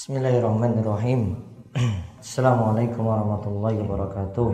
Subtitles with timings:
[0.00, 1.44] Bismillahirrahmanirrahim.
[2.24, 4.48] Assalamualaikum warahmatullahi wabarakatuh.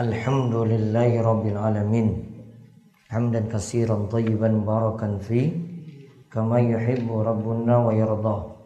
[0.00, 2.24] Alhamdulillahi rabbil alamin.
[3.12, 5.52] Hamdan katsiran tayyiban barakan fi
[6.32, 8.56] kama yuhibbu rabbuna wa yarda.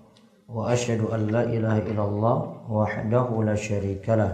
[0.46, 2.36] Wa asyhadu an la ilaha illallah
[2.70, 4.30] wahdahu la syarikalah.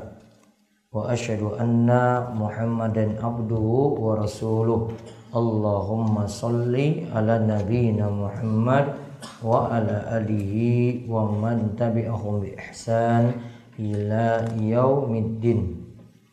[0.92, 4.92] Wa asyhadu anna Muhammadan abduhu wa rasuluh.
[5.30, 8.98] Allahumma salli ala nabiyyina Muhammad
[9.38, 13.38] wa ala alihi wa man tabi'ahum bi ihsan
[13.78, 15.86] ila yaumiddin.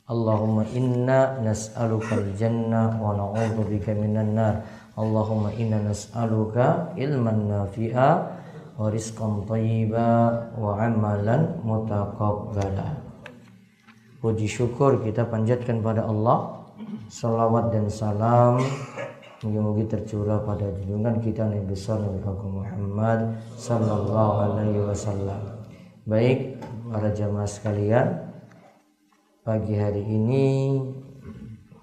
[0.10, 4.66] Allahumma inna nas'aluka al-jannah wa na'udzu bika minan nar.
[4.98, 8.10] Allahumma inna nas'aluka ilman nafi'a
[8.82, 10.10] wa rizqan thayyiba
[10.58, 12.98] wa amalan mutaqabbala.
[14.26, 16.57] Puji syukur kita panjatkan pada Allah
[17.12, 18.64] Salawat dan salam
[19.44, 25.68] Mungkin-mungkin tercurah pada junjungan kita Nabi besar Nabi Agung Muhammad Sallallahu alaihi wasallam.
[26.08, 28.32] Baik para jamaah sekalian
[29.44, 30.80] Pagi hari ini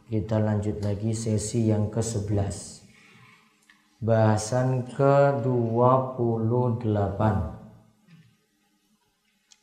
[0.09, 2.81] Kita lanjut lagi sesi yang ke-11
[4.01, 7.21] Bahasan ke-28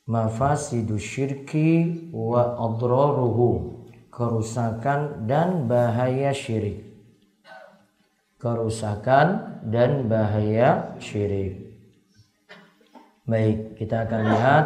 [0.06, 3.81] Mafasidu syirki wa adraruhu
[4.12, 6.84] kerusakan dan bahaya syirik.
[8.36, 11.72] Kerusakan dan bahaya syirik.
[13.24, 14.66] Baik, kita akan lihat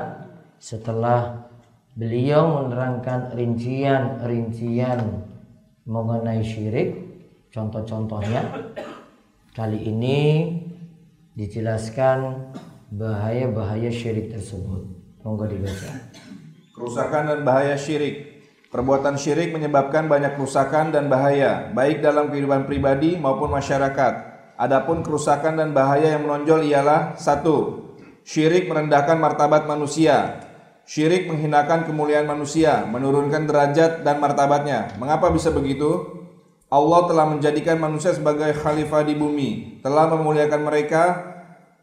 [0.57, 1.45] setelah
[1.93, 5.21] beliau menerangkan rincian-rincian
[5.85, 6.97] mengenai syirik,
[7.53, 8.41] contoh-contohnya.
[9.53, 10.19] Kali ini
[11.35, 12.49] dijelaskan
[12.91, 14.83] bahaya-bahaya syirik tersebut.
[15.21, 16.11] Monggo dibaca.
[16.75, 18.34] Kerusakan dan bahaya syirik.
[18.75, 24.13] Perbuatan syirik menyebabkan banyak kerusakan dan bahaya, baik dalam kehidupan pribadi maupun masyarakat.
[24.59, 27.85] Adapun kerusakan dan bahaya yang menonjol ialah satu,
[28.25, 30.41] Syirik merendahkan martabat manusia.
[30.81, 34.97] Syirik menghinakan kemuliaan manusia, menurunkan derajat dan martabatnya.
[34.97, 36.25] Mengapa bisa begitu?
[36.67, 41.03] Allah telah menjadikan manusia sebagai khalifah di bumi, telah memuliakan mereka,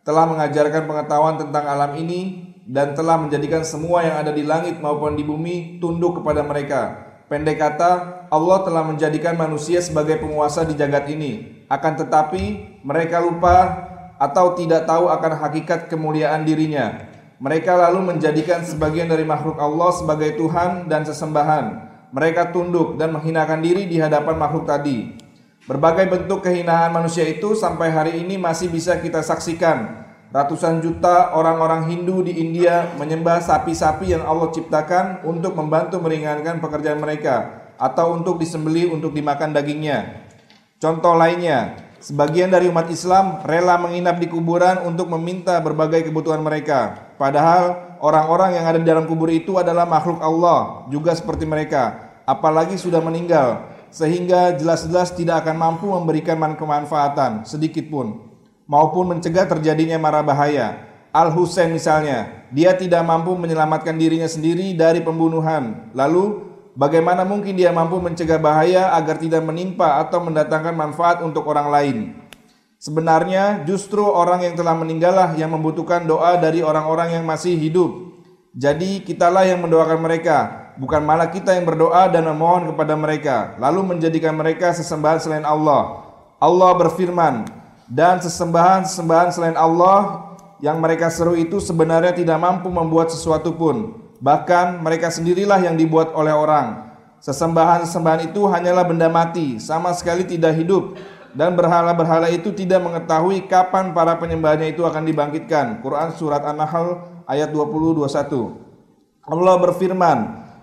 [0.03, 5.19] telah mengajarkan pengetahuan tentang alam ini, dan telah menjadikan semua yang ada di langit maupun
[5.19, 7.11] di bumi tunduk kepada mereka.
[7.27, 11.65] Pendek kata, Allah telah menjadikan manusia sebagai penguasa di jagat ini.
[11.67, 13.89] Akan tetapi, mereka lupa
[14.21, 17.09] atau tidak tahu akan hakikat kemuliaan dirinya.
[17.43, 21.91] Mereka lalu menjadikan sebagian dari makhluk Allah sebagai Tuhan dan sesembahan.
[22.13, 25.17] Mereka tunduk dan menghinakan diri di hadapan makhluk tadi.
[25.65, 30.02] Berbagai bentuk kehinaan manusia itu sampai hari ini masih bisa kita saksikan
[30.33, 37.05] Ratusan juta orang-orang Hindu di India menyembah sapi-sapi yang Allah ciptakan untuk membantu meringankan pekerjaan
[37.05, 40.25] mereka atau untuk disembeli untuk dimakan dagingnya.
[40.81, 47.13] Contoh lainnya, sebagian dari umat Islam rela menginap di kuburan untuk meminta berbagai kebutuhan mereka.
[47.21, 52.81] Padahal orang-orang yang ada di dalam kubur itu adalah makhluk Allah, juga seperti mereka, apalagi
[52.81, 58.32] sudah meninggal, sehingga jelas-jelas tidak akan mampu memberikan kemanfaatan sedikit pun
[58.67, 60.91] maupun mencegah terjadinya mara bahaya.
[61.13, 65.93] Al Husain misalnya, dia tidak mampu menyelamatkan dirinya sendiri dari pembunuhan.
[65.93, 66.41] Lalu,
[66.73, 71.97] bagaimana mungkin dia mampu mencegah bahaya agar tidak menimpa atau mendatangkan manfaat untuk orang lain?
[72.81, 77.93] Sebenarnya, justru orang yang telah meninggallah yang membutuhkan doa dari orang-orang yang masih hidup.
[78.57, 83.97] Jadi, kitalah yang mendoakan mereka, bukan malah kita yang berdoa dan memohon kepada mereka, lalu
[83.97, 86.09] menjadikan mereka sesembahan selain Allah.
[86.41, 87.62] Allah berfirman,
[87.93, 90.33] dan sesembahan-sesembahan selain Allah
[90.65, 94.01] yang mereka seru itu sebenarnya tidak mampu membuat sesuatu pun.
[94.17, 96.89] Bahkan mereka sendirilah yang dibuat oleh orang.
[97.21, 100.97] Sesembahan-sesembahan itu hanyalah benda mati, sama sekali tidak hidup.
[101.37, 105.85] Dan berhala-berhala itu tidak mengetahui kapan para penyembahnya itu akan dibangkitkan.
[105.85, 106.97] Quran Surat An-Nahl
[107.29, 110.19] ayat 20-21 Allah berfirman,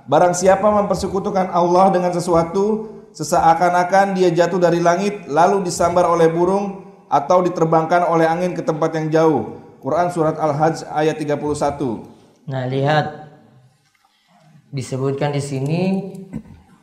[0.10, 6.89] Barang siapa mempersekutukan Allah dengan sesuatu, seseakan-akan dia jatuh dari langit, lalu disambar oleh burung,
[7.10, 9.42] atau diterbangkan oleh angin ke tempat yang jauh.
[9.82, 12.06] Quran surat Al-Hajj ayat 31.
[12.46, 13.30] Nah, lihat
[14.70, 15.82] disebutkan di sini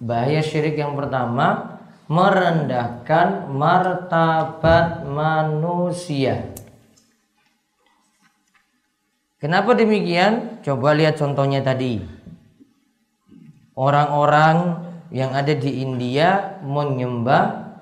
[0.03, 1.79] bahaya syirik yang pertama
[2.11, 6.55] merendahkan martabat manusia.
[9.37, 10.63] Kenapa demikian?
[10.65, 12.03] Coba lihat contohnya tadi.
[13.77, 14.81] Orang-orang
[15.13, 17.77] yang ada di India menyembah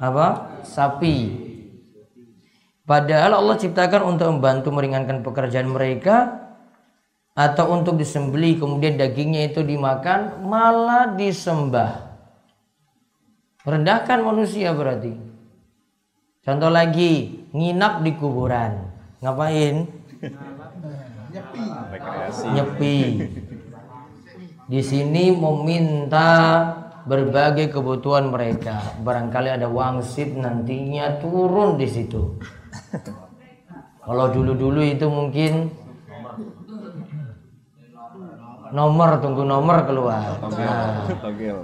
[0.00, 0.56] apa?
[0.64, 1.49] Sapi.
[2.90, 6.42] Padahal Allah ciptakan untuk membantu meringankan pekerjaan mereka
[7.38, 12.18] atau untuk disembeli kemudian dagingnya itu dimakan malah disembah.
[13.62, 15.14] Rendahkan manusia berarti.
[16.42, 18.90] Contoh lagi, nginap di kuburan.
[19.22, 19.86] Ngapain?
[22.58, 22.98] Nyepi.
[24.66, 26.26] Di sini meminta
[27.06, 28.82] berbagai kebutuhan mereka.
[28.98, 32.34] Barangkali ada wangsit nantinya turun di situ.
[34.00, 35.70] Kalau dulu-dulu itu mungkin
[38.70, 40.38] nomor tunggu nomor keluar.
[40.50, 41.06] Nah,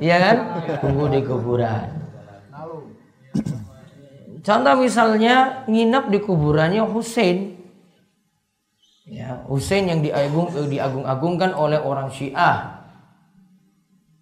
[0.03, 0.37] iya kan?
[0.83, 1.87] Tunggu di kuburan.
[4.47, 7.59] Contoh misalnya nginap di kuburannya Hussein.
[9.07, 12.77] Ya, Hussein yang diagung, diagung-agungkan oleh orang Syiah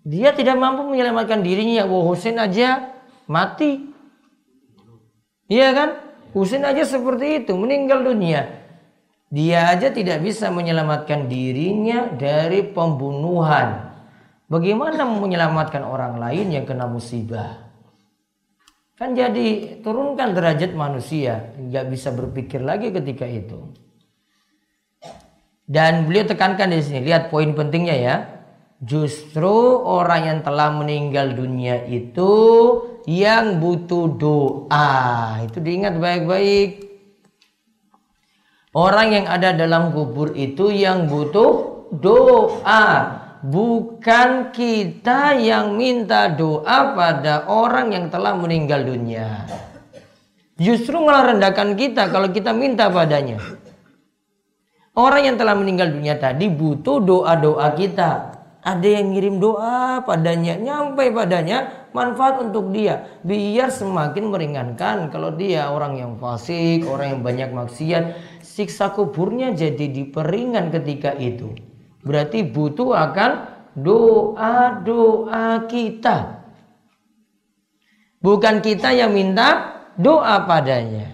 [0.04, 1.88] dia tidak mampu menyelamatkan dirinya.
[1.88, 2.92] Wah Husain aja
[3.24, 3.88] mati.
[5.48, 5.90] Iya kan?
[6.34, 8.66] Husain aja seperti itu, meninggal dunia.
[9.30, 13.94] Dia aja tidak bisa menyelamatkan dirinya dari pembunuhan.
[14.50, 17.64] Bagaimana menyelamatkan orang lain yang kena musibah?
[18.94, 23.74] Kan jadi turunkan derajat manusia, nggak bisa berpikir lagi ketika itu.
[25.64, 28.14] Dan beliau tekankan di sini, lihat poin pentingnya ya.
[28.84, 32.32] Justru orang yang telah meninggal dunia itu
[33.08, 34.92] yang butuh doa.
[35.40, 36.84] Itu diingat baik-baik.
[38.76, 42.84] Orang yang ada dalam kubur itu yang butuh doa.
[43.40, 49.48] Bukan kita yang minta doa pada orang yang telah meninggal dunia.
[50.60, 53.40] Justru malah rendahkan kita kalau kita minta padanya.
[54.92, 58.33] Orang yang telah meninggal dunia tadi butuh doa-doa kita.
[58.64, 63.20] Ada yang ngirim doa padanya, nyampe padanya manfaat untuk dia.
[63.20, 68.04] Biar semakin meringankan kalau dia orang yang fasik, orang yang banyak maksiat,
[68.40, 71.52] siksa kuburnya jadi diperingan ketika itu.
[72.08, 73.30] Berarti butuh akan
[73.76, 76.40] doa-doa kita.
[78.24, 81.12] Bukan kita yang minta doa padanya.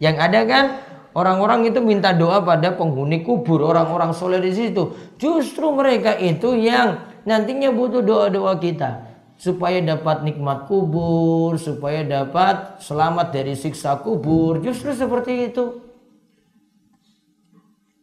[0.00, 0.64] Yang ada kan
[1.12, 4.96] Orang-orang itu minta doa pada penghuni kubur, orang-orang soleh di situ.
[5.20, 13.28] Justru mereka itu yang nantinya butuh doa-doa kita supaya dapat nikmat kubur, supaya dapat selamat
[13.28, 14.64] dari siksa kubur.
[14.64, 15.84] Justru seperti itu.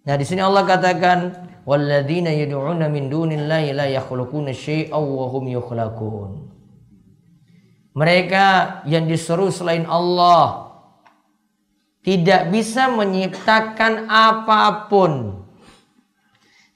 [0.05, 1.33] Nah, di sini Allah katakan,
[1.65, 6.29] "Walladzina yad'una min dunillahi la yakhluquna syai'aw wa hum yukhlaqun."
[7.97, 8.45] Mereka
[8.85, 10.68] yang diseru selain Allah
[11.99, 15.43] tidak bisa menciptakan apa pun.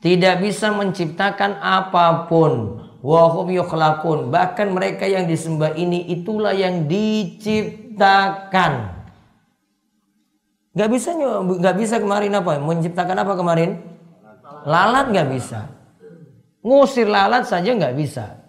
[0.03, 2.83] Tidak bisa menciptakan apa pun.
[2.99, 4.27] Wahum yukhlakun.
[4.27, 8.71] Bahkan mereka yang disembah ini itulah yang diciptakan.
[10.73, 12.59] Gak bisa nggak bisa kemarin apa?
[12.59, 13.79] Menciptakan apa kemarin?
[14.67, 15.71] Lalat gak bisa.
[16.63, 18.43] Ngusir lalat saja gak bisa.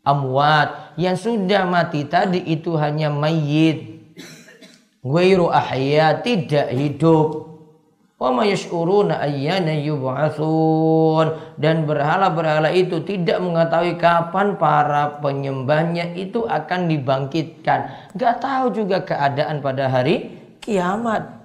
[0.00, 3.99] Amwat yang sudah mati tadi itu hanya mayit
[5.00, 7.48] Ghairu ahya tidak hidup.
[8.20, 16.92] Wa ma yash'uruna ayyana yub'atsun dan berhala-berhala itu tidak mengetahui kapan para penyembahnya itu akan
[16.92, 18.12] dibangkitkan.
[18.12, 21.40] Gak tahu juga keadaan pada hari kiamat.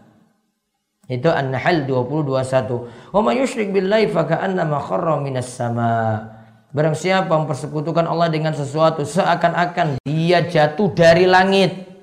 [1.07, 3.13] Itu An-Nahl 2021.
[3.15, 6.27] Wa ma yusyrik billahi fa ka'annama kharra minas sama.
[6.75, 11.94] Barang siapa mempersekutukan Allah dengan sesuatu seakan-akan dia jatuh dari langit.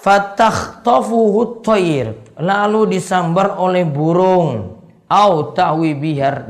[0.00, 4.80] Fatakhtafuhu thair lalu disambar oleh burung.
[5.10, 6.46] Au tahwi bihar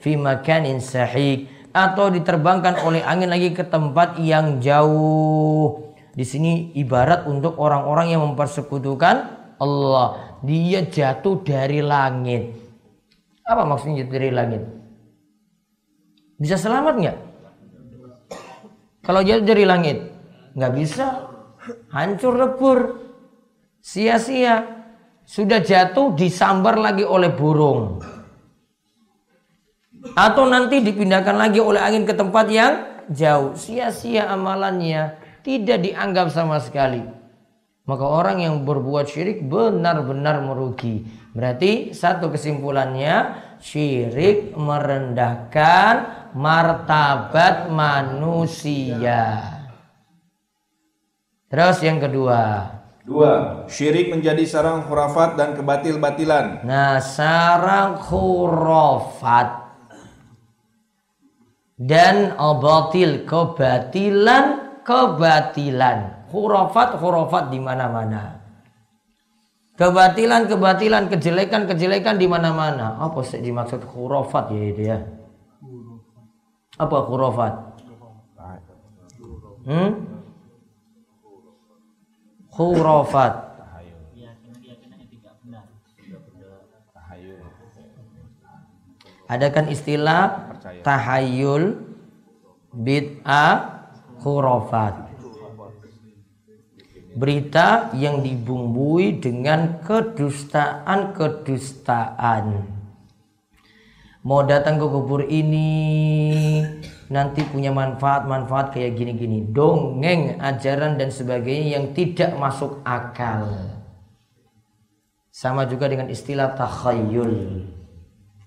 [0.00, 1.48] fi makanin sahih.
[1.74, 5.90] Atau diterbangkan oleh angin lagi ke tempat yang jauh.
[6.14, 9.16] Di sini ibarat untuk orang-orang yang mempersekutukan
[9.58, 10.38] Allah.
[10.46, 12.54] Dia jatuh dari langit.
[13.42, 14.62] Apa maksudnya jatuh dari langit?
[16.38, 17.18] Bisa selamat nggak?
[19.02, 19.98] Kalau jatuh dari langit
[20.54, 21.33] nggak bisa
[21.92, 22.78] hancur lebur,
[23.80, 24.82] sia-sia.
[25.24, 27.96] Sudah jatuh disambar lagi oleh burung.
[30.12, 32.74] Atau nanti dipindahkan lagi oleh angin ke tempat yang
[33.08, 33.56] jauh.
[33.56, 35.16] Sia-sia amalannya.
[35.40, 37.00] Tidak dianggap sama sekali.
[37.84, 41.04] Maka orang yang berbuat syirik benar-benar merugi.
[41.32, 45.92] Berarti satu kesimpulannya syirik merendahkan
[46.36, 49.53] martabat manusia.
[51.54, 52.66] Terus yang kedua.
[53.06, 56.66] Dua, syirik menjadi sarang khurafat dan kebatil-batilan.
[56.66, 59.62] Nah, sarang khurafat
[61.78, 64.44] dan batil kebatilan
[64.82, 68.38] kebatilan khurafat khurafat di mana-mana
[69.74, 74.98] kebatilan kebatilan kejelekan kejelekan di mana-mana apa sih dimaksud khurafat ya itu ya
[76.78, 77.54] apa khurafat
[79.66, 80.13] hmm?
[82.54, 83.42] Khurafat.
[89.24, 90.52] Ada kan istilah
[90.86, 91.80] tahayul,
[92.70, 93.90] bid'ah,
[94.22, 94.94] khurafat.
[97.14, 102.74] Berita yang dibumbui dengan kedustaan-kedustaan.
[104.24, 106.64] Mau datang ke kubur ini
[107.12, 109.44] nanti punya manfaat-manfaat kayak gini-gini.
[109.50, 113.74] Dongeng, ajaran dan sebagainya yang tidak masuk akal.
[115.34, 117.66] Sama juga dengan istilah takhayul.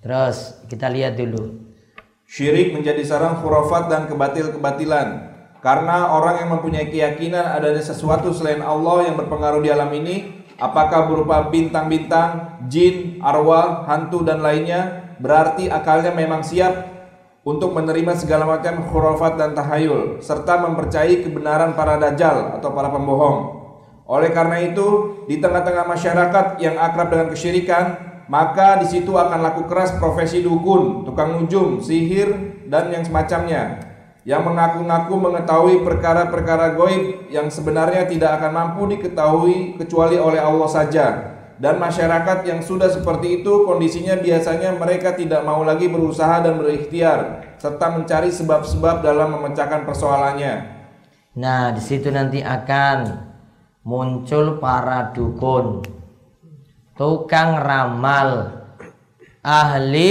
[0.02, 1.68] Terus kita lihat dulu.
[2.28, 5.36] Syirik menjadi sarang khurafat dan kebatil-kebatilan.
[5.60, 11.12] Karena orang yang mempunyai keyakinan adanya sesuatu selain Allah yang berpengaruh di alam ini, apakah
[11.12, 16.97] berupa bintang-bintang, jin, arwah, hantu dan lainnya, berarti akalnya memang siap
[17.48, 23.56] untuk menerima segala macam khurafat dan tahayul serta mempercayai kebenaran para dajjal atau para pembohong.
[24.04, 27.86] Oleh karena itu, di tengah-tengah masyarakat yang akrab dengan kesyirikan,
[28.28, 32.36] maka di situ akan laku keras profesi dukun, tukang ujung, sihir,
[32.68, 33.88] dan yang semacamnya
[34.28, 41.37] yang mengaku-ngaku mengetahui perkara-perkara goib yang sebenarnya tidak akan mampu diketahui kecuali oleh Allah saja.
[41.58, 47.50] Dan masyarakat yang sudah seperti itu kondisinya biasanya mereka tidak mau lagi berusaha dan berikhtiar
[47.58, 50.54] serta mencari sebab-sebab dalam memecahkan persoalannya.
[51.38, 53.26] Nah, di situ nanti akan
[53.82, 55.82] muncul para dukun,
[56.94, 58.62] tukang ramal,
[59.42, 60.10] ahli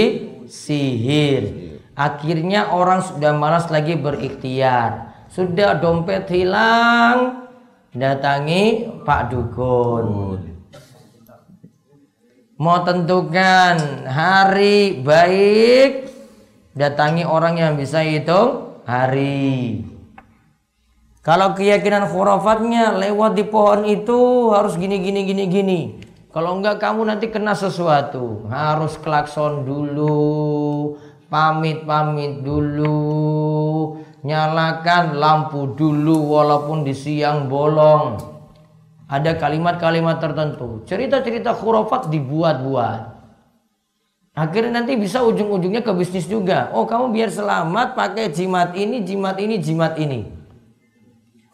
[0.50, 1.66] sihir.
[1.94, 5.14] Akhirnya orang sudah malas lagi berikhtiar.
[5.30, 7.48] Sudah dompet hilang,
[7.90, 10.55] datangi Pak Dukun.
[12.56, 16.08] Mau tentukan hari baik,
[16.72, 19.84] datangi orang yang bisa hitung hari.
[21.20, 25.80] Kalau keyakinan khurafatnya lewat di pohon itu harus gini gini gini gini.
[26.32, 28.48] Kalau enggak kamu nanti kena sesuatu.
[28.48, 30.96] Harus klakson dulu,
[31.28, 38.35] pamit-pamit dulu, nyalakan lampu dulu walaupun di siang bolong.
[39.06, 40.82] Ada kalimat-kalimat tertentu.
[40.82, 43.14] Cerita-cerita khurafat dibuat-buat.
[44.36, 46.68] Akhirnya nanti bisa ujung-ujungnya ke bisnis juga.
[46.76, 50.28] Oh kamu biar selamat pakai jimat ini, jimat ini, jimat ini.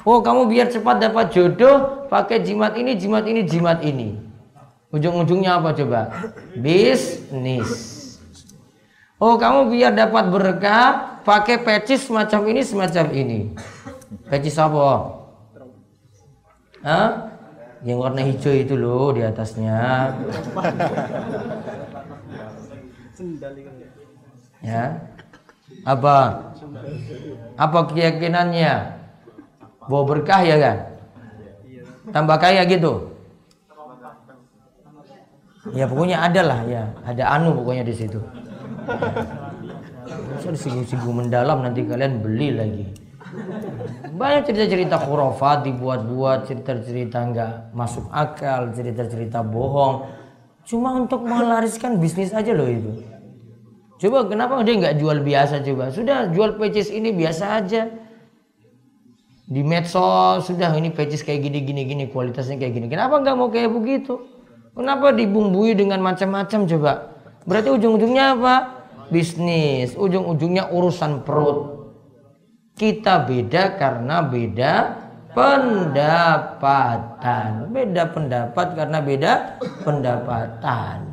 [0.02, 4.18] Oh kamu biar cepat dapat jodoh pakai jimat ini, jimat ini, jimat ini.
[4.90, 6.10] Ujung-ujungnya apa coba?
[6.58, 7.70] Bisnis.
[9.22, 13.38] Oh kamu biar dapat berkah pakai pecis semacam ini, semacam ini.
[14.26, 15.22] Pecis apa?
[16.82, 17.31] Hah?
[17.82, 20.14] Yang warna hijau itu loh di atasnya.
[24.62, 25.02] Ya.
[25.82, 26.16] Apa?
[27.58, 29.02] Apa keyakinannya?
[29.90, 30.78] Bawa berkah ya kan?
[32.14, 33.10] Tambah kaya gitu.
[35.70, 38.18] Ya pokoknya ada lah ya, ada anu pokoknya di situ.
[40.38, 42.86] Bisa disinggung-singgung mendalam nanti kalian beli lagi.
[44.22, 50.06] Banyak cerita-cerita khurafat dibuat-buat, cerita-cerita nggak masuk akal, cerita-cerita bohong.
[50.62, 53.02] Cuma untuk melariskan bisnis aja loh itu.
[53.98, 55.90] Coba kenapa dia nggak jual biasa coba?
[55.90, 57.90] Sudah jual pecis ini biasa aja.
[59.50, 62.86] Di medsos sudah ini pecis kayak gini gini gini kualitasnya kayak gini.
[62.86, 64.22] Kenapa nggak mau kayak begitu?
[64.78, 67.10] Kenapa dibumbui dengan macam-macam coba?
[67.42, 68.86] Berarti ujung-ujungnya apa?
[69.10, 69.98] Bisnis.
[69.98, 71.81] Ujung-ujungnya urusan perut.
[72.82, 74.74] Kita beda karena beda
[75.38, 76.90] pendapatan.
[77.70, 81.06] Beda pendapat karena beda pendapatan.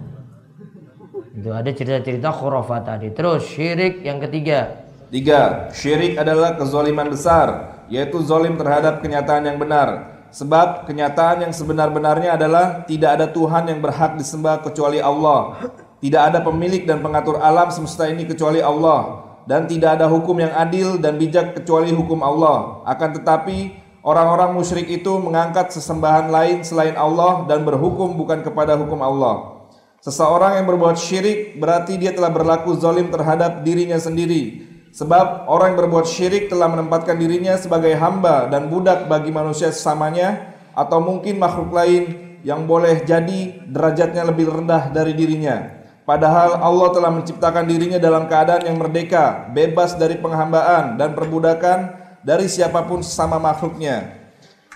[1.38, 3.14] Itu ada cerita-cerita khurafat tadi.
[3.14, 4.82] Terus syirik yang ketiga.
[5.14, 10.18] Tiga, syirik adalah kezoliman besar, yaitu zolim terhadap kenyataan yang benar.
[10.34, 15.70] Sebab kenyataan yang sebenar-benarnya adalah tidak ada Tuhan yang berhak disembah kecuali Allah.
[16.02, 20.53] Tidak ada pemilik dan pengatur alam semesta ini kecuali Allah dan tidak ada hukum yang
[20.53, 22.86] adil dan bijak kecuali hukum Allah.
[22.86, 23.74] Akan tetapi
[24.06, 29.65] orang-orang musyrik itu mengangkat sesembahan lain selain Allah dan berhukum bukan kepada hukum Allah.
[30.06, 34.70] Seseorang yang berbuat syirik berarti dia telah berlaku zalim terhadap dirinya sendiri.
[34.94, 40.53] Sebab orang yang berbuat syirik telah menempatkan dirinya sebagai hamba dan budak bagi manusia sesamanya
[40.77, 45.79] atau mungkin makhluk lain yang boleh jadi derajatnya lebih rendah dari dirinya.
[46.10, 51.94] Padahal Allah telah menciptakan dirinya dalam keadaan yang merdeka, bebas dari penghambaan dan perbudakan
[52.25, 54.18] dari siapa pun sesama makhluknya.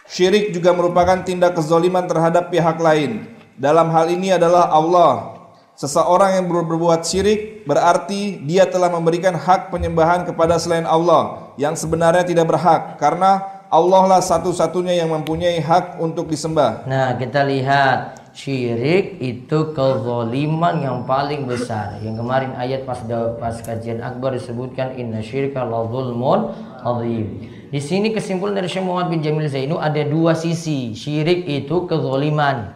[0.05, 3.33] Syirik juga merupakan tindak kezoliman terhadap pihak lain.
[3.57, 5.41] Dalam hal ini adalah Allah.
[5.73, 12.29] Seseorang yang berbuat syirik berarti dia telah memberikan hak penyembahan kepada selain Allah yang sebenarnya
[12.29, 13.41] tidak berhak karena
[13.73, 16.85] Allah lah satu-satunya yang mempunyai hak untuk disembah.
[16.85, 22.01] Nah, kita lihat syirik itu kezaliman yang paling besar.
[22.01, 22.99] Yang kemarin ayat pas
[23.37, 27.47] pas kajian akbar disebutkan inna syirka la zulmun azim.
[27.69, 30.93] Di sini kesimpulan dari Syekh Muhammad bin Jamil Zainu ada dua sisi.
[30.93, 32.73] Syirik itu kezaliman.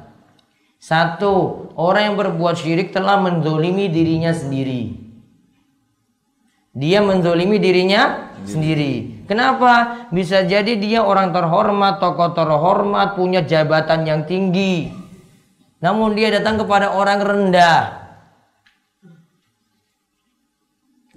[0.77, 4.93] Satu, orang yang berbuat syirik telah menzolimi dirinya sendiri.
[6.77, 9.25] Dia menzolimi dirinya sendiri.
[9.25, 10.05] Kenapa?
[10.13, 15.06] Bisa jadi dia orang terhormat, tokoh terhormat, punya jabatan yang tinggi.
[15.77, 17.81] Namun dia datang kepada orang rendah.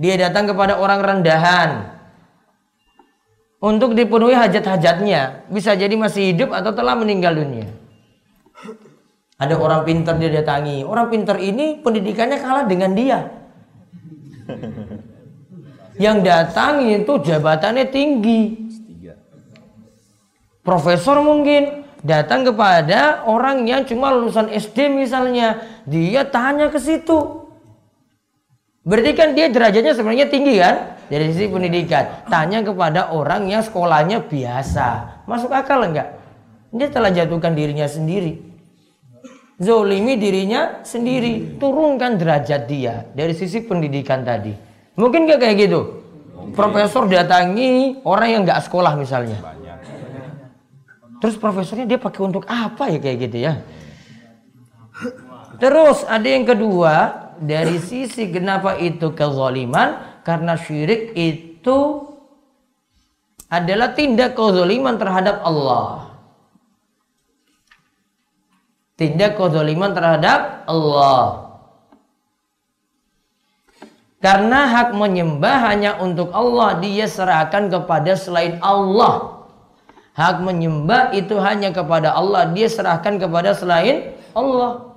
[0.00, 1.71] Dia datang kepada orang rendahan.
[3.61, 5.49] Untuk dipenuhi hajat-hajatnya.
[5.52, 7.69] Bisa jadi masih hidup atau telah meninggal dunia.
[9.40, 10.85] Ada orang pintar dia datangi.
[10.85, 13.19] Orang pintar ini pendidikannya kalah dengan dia.
[16.00, 18.69] Yang datang itu jabatannya tinggi.
[20.61, 27.40] Profesor mungkin datang kepada orang yang cuma lulusan SD misalnya, dia tanya ke situ.
[28.80, 32.25] Berarti kan dia derajatnya sebenarnya tinggi kan dari sisi pendidikan.
[32.33, 35.21] Tanya kepada orang yang sekolahnya biasa.
[35.28, 36.16] Masuk akal enggak?
[36.73, 38.40] Dia telah jatuhkan dirinya sendiri.
[39.61, 41.61] Zolimi dirinya sendiri.
[41.61, 44.57] Turunkan derajat dia dari sisi pendidikan tadi.
[44.97, 45.80] Mungkin gak kayak gitu?
[46.33, 46.57] Mungkin.
[46.57, 49.60] Profesor datangi orang yang gak sekolah misalnya.
[51.20, 53.60] Terus profesornya dia pakai untuk apa ya kayak gitu ya?
[55.60, 62.08] Terus ada yang kedua dari sisi kenapa itu kezaliman karena syirik itu
[63.52, 66.16] adalah tindak kezaliman terhadap Allah.
[68.96, 71.50] Tindak kezaliman terhadap Allah.
[74.20, 79.39] Karena hak menyembah hanya untuk Allah, dia serahkan kepada selain Allah.
[80.14, 84.90] Hak menyembah itu hanya kepada Allah, dia serahkan kepada selain Allah.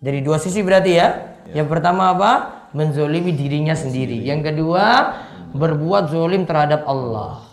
[0.00, 1.08] Dari dua sisi berarti ya.
[1.52, 1.60] ya.
[1.60, 2.32] Yang pertama apa?
[2.72, 4.24] Menzolimi dirinya sendiri.
[4.24, 4.84] Yang kedua,
[5.52, 7.44] berbuat zolim terhadap Allah.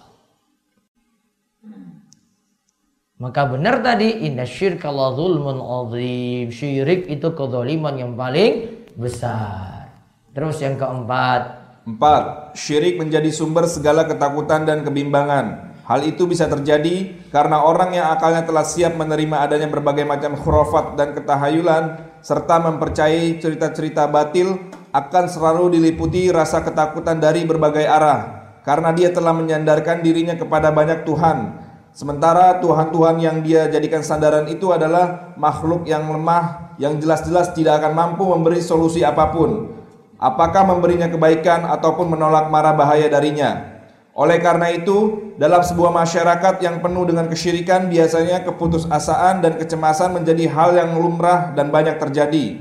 [3.18, 6.54] Maka benar tadi inna syirka la zulmun azim.
[6.54, 9.90] Syirik itu kezaliman yang paling besar.
[10.38, 11.66] Terus yang keempat.
[11.90, 15.67] Empat, syirik menjadi sumber segala ketakutan dan kebimbangan.
[15.88, 21.00] Hal itu bisa terjadi karena orang yang akalnya telah siap menerima adanya berbagai macam khurafat
[21.00, 28.20] dan ketahayulan serta mempercayai cerita-cerita batil akan selalu diliputi rasa ketakutan dari berbagai arah
[28.68, 31.56] karena dia telah menyandarkan dirinya kepada banyak Tuhan.
[31.96, 37.96] Sementara Tuhan-Tuhan yang dia jadikan sandaran itu adalah makhluk yang lemah yang jelas-jelas tidak akan
[37.96, 39.72] mampu memberi solusi apa pun
[40.20, 43.77] apakah memberinya kebaikan ataupun menolak marah bahaya darinya.
[44.18, 50.50] Oleh karena itu, dalam sebuah masyarakat yang penuh dengan kesyirikan, biasanya keputusasaan dan kecemasan menjadi
[50.50, 52.58] hal yang lumrah dan banyak terjadi.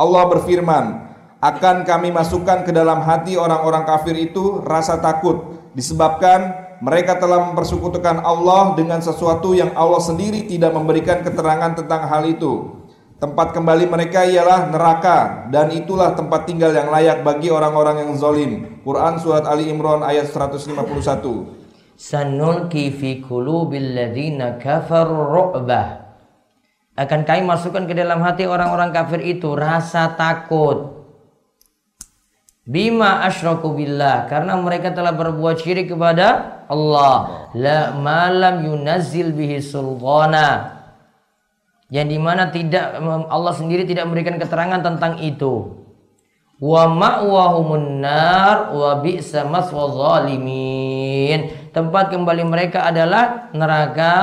[0.00, 0.84] Allah berfirman,
[1.44, 8.24] akan kami masukkan ke dalam hati orang-orang kafir itu rasa takut, disebabkan mereka telah mempersekutukan
[8.24, 12.85] Allah dengan sesuatu yang Allah sendiri tidak memberikan keterangan tentang hal itu.
[13.16, 18.84] Tempat kembali mereka ialah neraka dan itulah tempat tinggal yang layak bagi orang-orang yang zalim.
[18.84, 20.76] Quran surat Ali Imran ayat 151.
[21.96, 26.12] Sanulki fi qulubil ladzina kafaru ru'bah.
[26.92, 31.08] Akan kami masukkan ke dalam hati orang-orang kafir itu rasa takut.
[32.68, 37.48] Bima asyraku billah karena mereka telah berbuat syirik kepada Allah.
[37.56, 40.75] La malam yunazzil bihi sultana
[41.86, 42.98] yang di mana tidak
[43.30, 45.86] Allah sendiri tidak memberikan keterangan tentang itu.
[46.56, 50.24] Wa ma'wahumun nar wa bi'sa maswa
[51.76, 54.14] tempat kembali mereka adalah neraka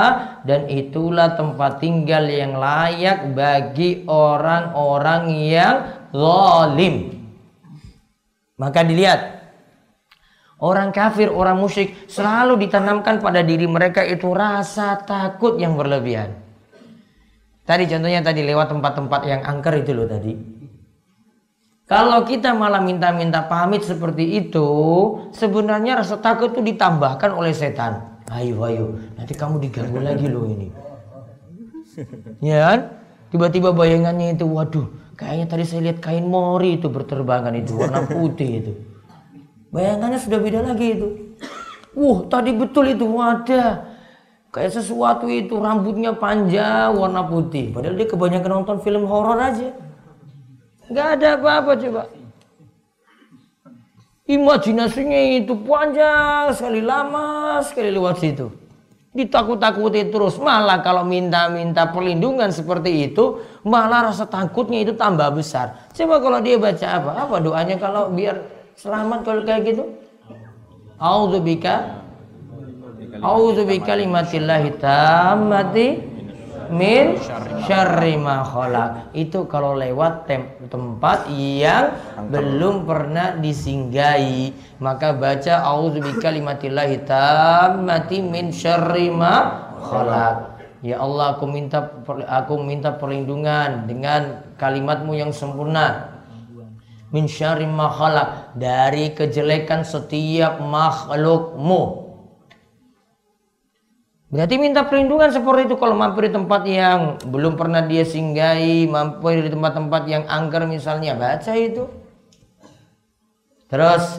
[0.42, 5.74] dan itulah tempat tinggal yang layak bagi orang-orang yang
[6.10, 7.22] zalim.
[8.58, 9.20] Maka dilihat
[10.58, 16.43] orang kafir orang musyrik selalu ditanamkan pada diri mereka itu rasa takut yang berlebihan
[17.64, 20.36] Tadi contohnya tadi lewat tempat-tempat yang angker itu loh tadi.
[21.84, 24.68] Kalau kita malah minta-minta pamit seperti itu,
[25.36, 28.24] sebenarnya rasa takut itu ditambahkan oleh setan.
[28.32, 30.72] Ayo, ayo, nanti kamu diganggu lagi loh ini.
[32.40, 32.80] Ya kan?
[33.28, 38.50] Tiba-tiba bayangannya itu, waduh, kayaknya tadi saya lihat kain mori itu berterbangan itu, warna putih
[38.64, 38.72] itu.
[39.68, 41.08] Bayangannya sudah beda lagi itu.
[41.92, 43.93] Wah, tadi betul itu, wadah.
[44.54, 47.74] Kayak sesuatu itu rambutnya panjang warna putih.
[47.74, 49.74] Padahal dia kebanyakan nonton film horor aja.
[50.94, 52.06] Gak ada apa-apa coba.
[54.30, 58.46] Imajinasinya itu panjang sekali lama sekali lewat situ.
[59.10, 60.38] Ditakut-takuti terus.
[60.38, 65.90] Malah kalau minta-minta perlindungan seperti itu, malah rasa takutnya itu tambah besar.
[65.98, 67.10] Coba kalau dia baca apa?
[67.26, 68.38] Apa doanya kalau biar
[68.78, 69.82] selamat kalau kayak gitu?
[71.02, 72.03] A'udzubika
[73.24, 75.96] A'udzubika kalimatillahi tammati
[76.68, 77.16] min
[77.64, 79.16] syarri ma khalaq.
[79.16, 81.96] Itu kalau lewat tem tempat yang
[82.28, 90.60] belum pernah disinggahi, maka baca auzubi kalimatillahi tammati min syarri ma khalaq.
[90.84, 91.96] Ya Allah, aku minta
[92.28, 96.12] aku minta perlindungan dengan kalimatmu yang sempurna.
[97.08, 98.52] Min syarri ma khalaq.
[98.60, 102.03] Dari kejelekan setiap makhlukmu
[104.34, 109.46] Berarti minta perlindungan seperti itu kalau mampir di tempat yang belum pernah dia singgahi, mampir
[109.46, 111.86] di tempat-tempat yang angker misalnya, baca itu.
[113.70, 114.18] Terus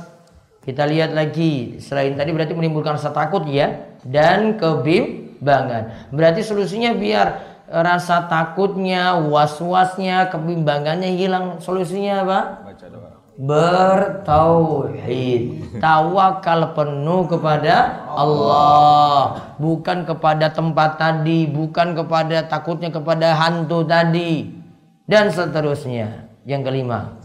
[0.63, 6.07] kita lihat lagi, selain tadi berarti menimbulkan rasa takut ya dan kebimbangan.
[6.15, 7.27] Berarti solusinya biar
[7.67, 11.59] rasa takutnya, was-wasnya, kebimbangannya hilang.
[11.59, 12.39] Solusinya apa?
[12.63, 14.99] Baca doa bertauhid.
[15.83, 19.51] Tawakal penuh kepada Allah.
[19.59, 24.55] Bukan kepada tempat tadi bukan kepada takutnya kepada hantu tadi.
[25.05, 26.31] Dan seterusnya.
[26.47, 27.19] Yang kelima.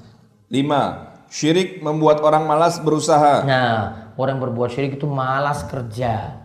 [0.50, 3.46] Lima syirik membuat orang malas berusaha.
[3.46, 6.42] Nah orang berbuat syirik itu malas kerja.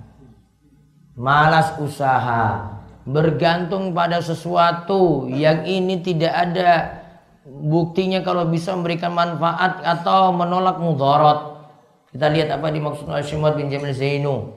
[1.17, 2.75] Malas usaha.
[3.05, 7.04] Bergantung pada sesuatu yang ini tidak ada
[7.45, 11.61] buktinya kalau bisa memberikan manfaat atau menolak mudarat.
[12.09, 14.55] Kita lihat apa dimaksud oleh Syimad bin Jamil Zainu.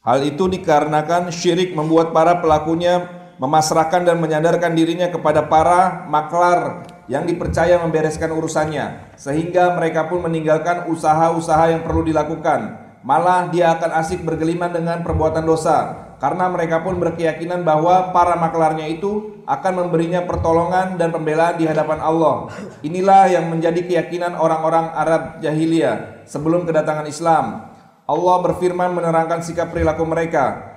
[0.00, 7.28] Hal itu dikarenakan syirik membuat para pelakunya memasrahkan dan menyadarkan dirinya kepada para maklar yang
[7.28, 14.20] dipercaya membereskan urusannya sehingga mereka pun meninggalkan usaha-usaha yang perlu dilakukan malah dia akan asik
[14.24, 21.00] bergeliman dengan perbuatan dosa karena mereka pun berkeyakinan bahwa para maklarnya itu akan memberinya pertolongan
[21.00, 22.52] dan pembelaan di hadapan Allah.
[22.84, 27.72] Inilah yang menjadi keyakinan orang-orang Arab jahiliyah sebelum kedatangan Islam.
[28.04, 30.70] Allah berfirman menerangkan sikap perilaku mereka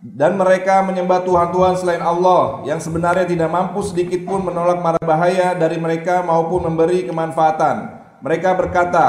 [0.00, 5.56] dan mereka menyembah Tuhan-Tuhan selain Allah yang sebenarnya tidak mampu sedikit pun menolak mara bahaya
[5.56, 8.00] dari mereka maupun memberi kemanfaatan.
[8.20, 9.06] Mereka berkata,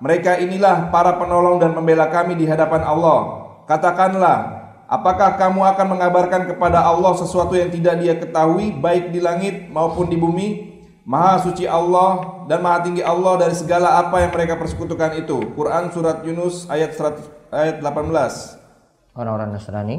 [0.00, 3.20] mereka inilah para penolong dan pembela kami di hadapan Allah.
[3.64, 4.55] Katakanlah,
[4.86, 10.06] Apakah kamu akan mengabarkan kepada Allah sesuatu yang tidak dia ketahui baik di langit maupun
[10.06, 10.78] di bumi?
[11.02, 15.54] Maha suci Allah dan maha tinggi Allah dari segala apa yang mereka persekutukan itu.
[15.58, 19.14] Quran surat Yunus ayat 100, ayat 18.
[19.14, 19.96] Orang-orang Nasrani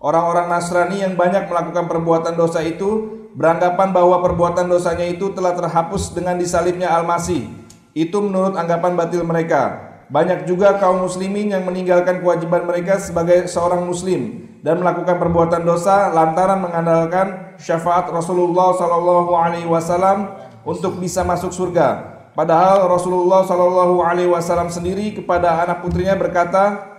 [0.00, 6.16] Orang-orang Nasrani yang banyak melakukan perbuatan dosa itu beranggapan bahwa perbuatan dosanya itu telah terhapus
[6.16, 7.52] dengan disalibnya Al-Masih.
[7.92, 9.89] Itu menurut anggapan batil mereka.
[10.10, 16.10] Banyak juga kaum muslimin yang meninggalkan kewajiban mereka sebagai seorang muslim dan melakukan perbuatan dosa
[16.10, 20.34] lantaran mengandalkan syafaat Rasulullah sallallahu alaihi wasallam
[20.66, 22.18] untuk bisa masuk surga.
[22.34, 26.90] Padahal Rasulullah sallallahu alaihi wasallam sendiri kepada anak putrinya berkata,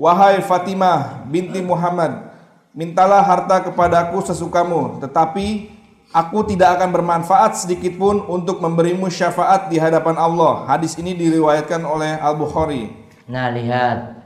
[0.00, 2.32] "Wahai Fatimah binti Muhammad,
[2.72, 5.68] mintalah harta kepadaku sesukamu, tetapi
[6.12, 10.68] Aku tidak akan bermanfaat sedikit pun untuk memberimu syafaat di hadapan Allah.
[10.68, 12.92] Hadis ini diriwayatkan oleh Al-Bukhari.
[13.32, 14.20] Nah, lihat.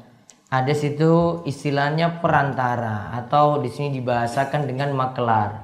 [0.51, 5.63] Ada situ istilahnya perantara atau di sini dibahasakan dengan maklar.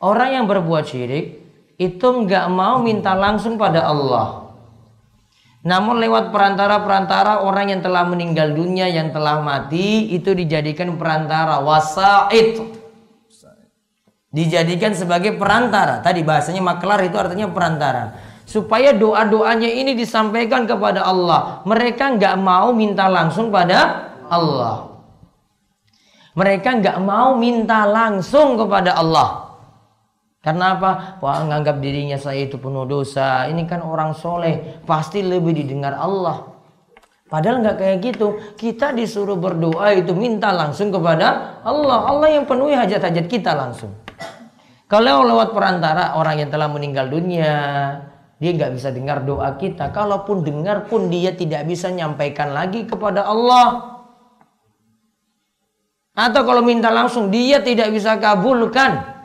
[0.00, 1.40] Orang yang berbuat syirik
[1.80, 4.52] itu nggak mau minta langsung pada Allah.
[5.64, 12.83] Namun lewat perantara-perantara orang yang telah meninggal dunia, yang telah mati itu dijadikan perantara wasaid
[14.34, 16.02] dijadikan sebagai perantara.
[16.02, 18.18] Tadi bahasanya maklar itu artinya perantara.
[18.44, 21.62] Supaya doa-doanya ini disampaikan kepada Allah.
[21.62, 24.90] Mereka nggak mau minta langsung pada Allah.
[26.34, 29.54] Mereka nggak mau minta langsung kepada Allah.
[30.44, 31.16] Karena apa?
[31.24, 33.48] Wah, nganggap dirinya saya itu penuh dosa.
[33.48, 36.52] Ini kan orang soleh, pasti lebih didengar Allah.
[37.24, 38.36] Padahal nggak kayak gitu.
[38.60, 42.12] Kita disuruh berdoa itu minta langsung kepada Allah.
[42.12, 44.03] Allah yang penuhi hajat-hajat kita langsung.
[44.84, 47.52] Kalau lewat perantara orang yang telah meninggal dunia,
[48.36, 49.88] dia nggak bisa dengar doa kita.
[49.88, 53.96] Kalaupun dengar pun dia tidak bisa nyampaikan lagi kepada Allah.
[56.14, 59.16] Atau kalau minta langsung dia tidak bisa kabulkan.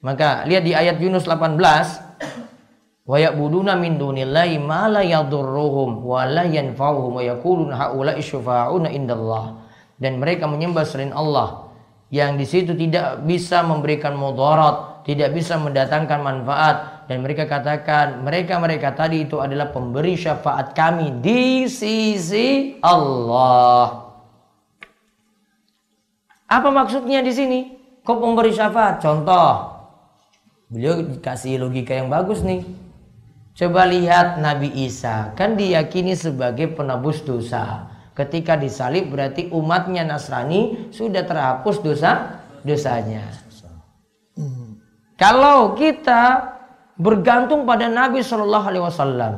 [0.00, 3.04] Maka lihat di ayat Yunus 18.
[3.04, 9.60] Wa ya'buduna min dunillahi ma la yadurruhum wa la yanfa'uhum wa yaquluna syufa'una indallah.
[10.00, 11.63] Dan mereka menyembah selain Allah
[12.12, 18.96] yang di situ tidak bisa memberikan mudarat, tidak bisa mendatangkan manfaat dan mereka katakan mereka-mereka
[18.96, 24.04] tadi itu adalah pemberi syafaat kami di sisi Allah.
[26.48, 27.60] Apa maksudnya di sini?
[28.04, 29.00] Kok memberi syafaat?
[29.00, 29.74] Contoh,
[30.68, 32.64] beliau dikasih logika yang bagus nih.
[33.54, 37.93] Coba lihat Nabi Isa, kan diyakini sebagai penebus dosa.
[38.14, 43.26] Ketika disalib berarti umatnya Nasrani sudah terhapus dosa dosanya.
[45.18, 46.54] Kalau kita
[46.94, 49.32] bergantung pada Nabi Shallallahu Alaihi Wasallam,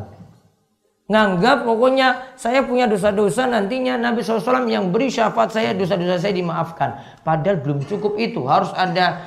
[1.09, 7.23] nganggap pokoknya saya punya dosa-dosa nantinya Nabi SAW yang beri syafaat saya dosa-dosa saya dimaafkan.
[7.23, 9.23] Padahal belum cukup itu, harus ada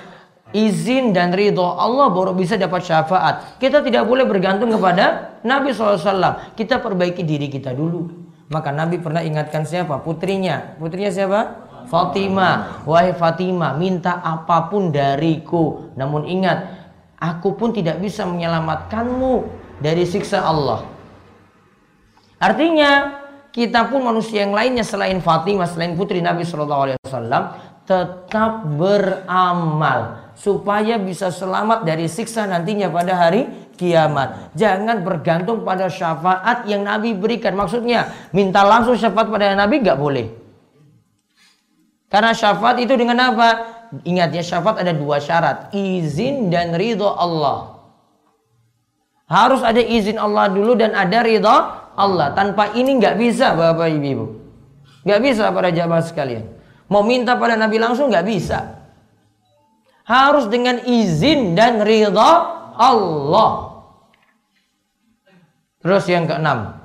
[0.51, 3.61] izin dan ridho Allah baru bisa dapat syafaat.
[3.61, 6.53] Kita tidak boleh bergantung kepada Nabi SAW.
[6.57, 8.18] Kita perbaiki diri kita dulu.
[8.49, 10.01] Maka Nabi pernah ingatkan siapa?
[10.01, 10.75] Putrinya.
[10.81, 11.69] Putrinya siapa?
[11.85, 12.85] Fatimah.
[12.85, 15.93] Wahai Fatimah, minta apa pun dariku.
[15.93, 16.65] Namun ingat,
[17.21, 19.45] aku pun tidak bisa menyelamatkanmu
[19.77, 20.81] dari siksa Allah.
[22.41, 23.21] Artinya,
[23.53, 27.43] kita pun manusia yang lainnya selain Fatimah, selain putri Nabi Shallallahu Alaihi Wasallam,
[27.89, 33.43] tetap beramal supaya bisa selamat dari siksa nantinya pada hari
[33.75, 34.55] kiamat.
[34.55, 37.59] Jangan bergantung pada syafaat yang Nabi berikan.
[37.59, 40.31] Maksudnya, minta langsung syafaat pada Nabi nggak boleh.
[42.07, 43.49] Karena syafaat itu dengan apa?
[44.07, 45.75] Ingat ya, syafaat ada dua syarat.
[45.75, 47.75] Izin dan ridho Allah.
[49.29, 51.51] Harus ada izin Allah dulu dan ada ridho
[51.99, 52.31] Allah.
[52.31, 54.25] Tanpa ini nggak bisa Bapak Ibu.
[55.03, 56.47] Nggak bisa para jamaah sekalian.
[56.87, 58.78] Mau minta pada Nabi langsung nggak bisa
[60.09, 62.31] harus dengan izin dan ridha
[62.73, 63.85] Allah.
[65.85, 66.81] Terus yang keenam.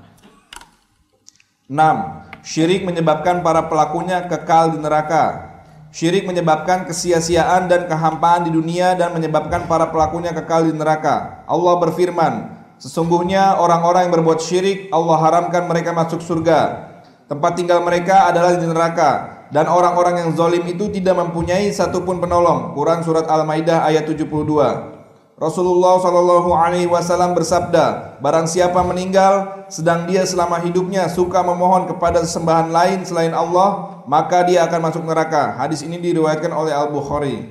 [1.64, 5.56] Enam, syirik menyebabkan para pelakunya kekal di neraka.
[5.94, 11.46] Syirik menyebabkan kesia-siaan dan kehampaan di dunia dan menyebabkan para pelakunya kekal di neraka.
[11.48, 16.92] Allah berfirman, sesungguhnya orang-orang yang berbuat syirik Allah haramkan mereka masuk surga.
[17.24, 22.72] Tempat tinggal mereka adalah di neraka dan orang-orang yang zolim itu tidak mempunyai satupun penolong.
[22.72, 24.94] Quran surat Al-Maidah ayat 72.
[25.34, 32.22] Rasulullah Shallallahu Alaihi Wasallam bersabda, barang siapa meninggal sedang dia selama hidupnya suka memohon kepada
[32.22, 35.58] sesembahan lain selain Allah, maka dia akan masuk neraka.
[35.58, 37.50] Hadis ini diriwayatkan oleh Al Bukhari.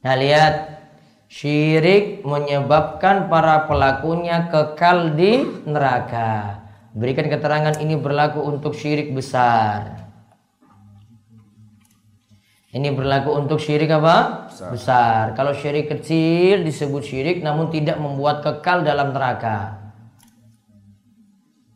[0.00, 0.54] Nah lihat,
[1.28, 6.64] syirik menyebabkan para pelakunya kekal di neraka.
[6.96, 10.05] Berikan keterangan ini berlaku untuk syirik besar.
[12.76, 14.48] Ini berlaku untuk syirik apa?
[14.52, 14.68] Besar.
[14.76, 15.24] Besar.
[15.32, 19.80] Kalau syirik kecil disebut syirik namun tidak membuat kekal dalam neraka.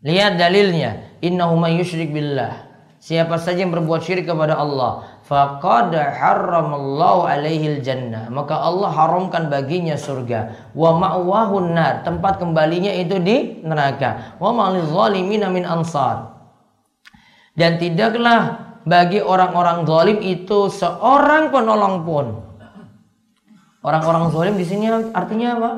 [0.04, 1.16] Lihat dalilnya.
[1.24, 2.68] Innahu may yusyrik billah.
[3.00, 8.28] Siapa saja yang berbuat syirik kepada Allah, faqad harramallahu alaihi jannah.
[8.28, 10.72] Maka Allah haramkan baginya surga.
[10.76, 12.04] Wa ma'wahun nar.
[12.04, 14.36] Tempat kembalinya itu di neraka.
[14.36, 14.52] Wa
[14.84, 16.44] zalimin min ansar.
[17.56, 22.26] Dan tidaklah bagi orang-orang zalim itu seorang penolong pun.
[23.80, 25.72] Orang-orang zalim di sini artinya apa?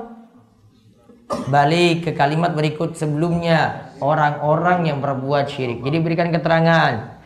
[1.48, 5.80] Balik ke kalimat berikut sebelumnya, orang-orang yang berbuat syirik.
[5.80, 7.18] Jadi berikan keterangan.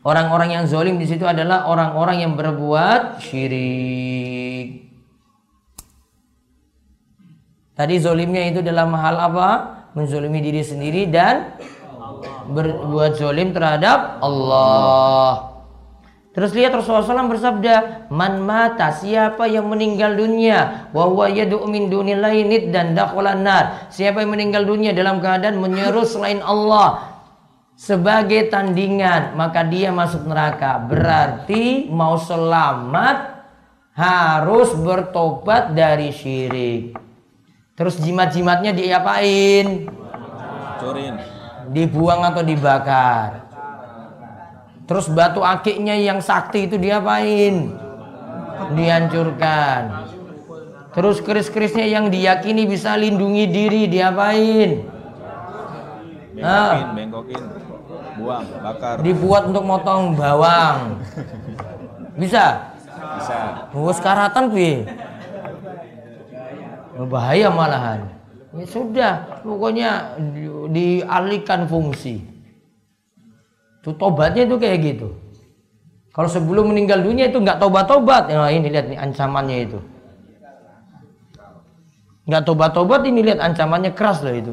[0.00, 4.88] Orang-orang yang zalim di situ adalah orang-orang yang berbuat syirik.
[7.76, 9.48] Tadi zolimnya itu dalam hal apa?
[9.96, 11.56] Menzolimi diri sendiri dan
[12.52, 15.50] berbuat zolim terhadap Allah.
[16.30, 17.74] Terus lihat Rasulullah SAW bersabda,
[18.14, 21.90] "Man mata siapa yang meninggal dunia wa huwa yad'u min
[22.70, 27.18] dan nar." Siapa yang meninggal dunia dalam keadaan menyeru selain Allah
[27.74, 30.78] sebagai tandingan, maka dia masuk neraka.
[30.86, 33.42] Berarti mau selamat
[33.98, 36.94] harus bertobat dari syirik.
[37.74, 39.90] Terus jimat-jimatnya diapain?
[40.78, 41.39] Curin
[41.70, 43.46] dibuang atau dibakar.
[44.90, 47.70] Terus batu akiknya yang sakti itu diapain?
[48.74, 50.10] Dihancurkan.
[50.90, 54.82] Terus keris-kerisnya yang diyakini bisa lindungi diri diapain?
[56.34, 57.42] Bengkokin, bengkokin,
[58.18, 58.94] buang, bakar.
[58.98, 60.98] Dibuat untuk motong bawang.
[62.18, 62.74] Bisa?
[63.16, 63.38] Bisa.
[63.70, 64.82] Oh, sekaratan bi.
[67.06, 68.19] Bahaya malahan.
[68.50, 69.12] Ya sudah,
[69.46, 70.18] pokoknya
[70.74, 72.18] dialihkan fungsi.
[73.78, 75.08] Itu tobatnya itu kayak gitu.
[76.10, 79.78] Kalau sebelum meninggal dunia itu nggak tobat-tobat, ya ini lihat nih ancamannya itu.
[82.26, 84.52] Nggak tobat-tobat ini lihat ancamannya keras loh itu.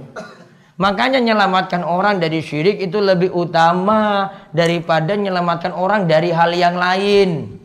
[0.78, 7.58] Makanya menyelamatkan orang dari syirik itu lebih utama daripada menyelamatkan orang dari hal yang lain.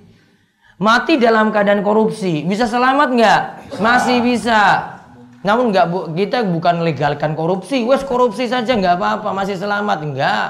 [0.81, 3.43] Mati dalam keadaan korupsi, bisa selamat nggak?
[3.85, 4.92] Masih bisa.
[5.43, 7.83] Namun nggak bu, kita bukan legalkan korupsi.
[7.83, 10.49] Wes korupsi saja nggak apa-apa, masih selamat enggak.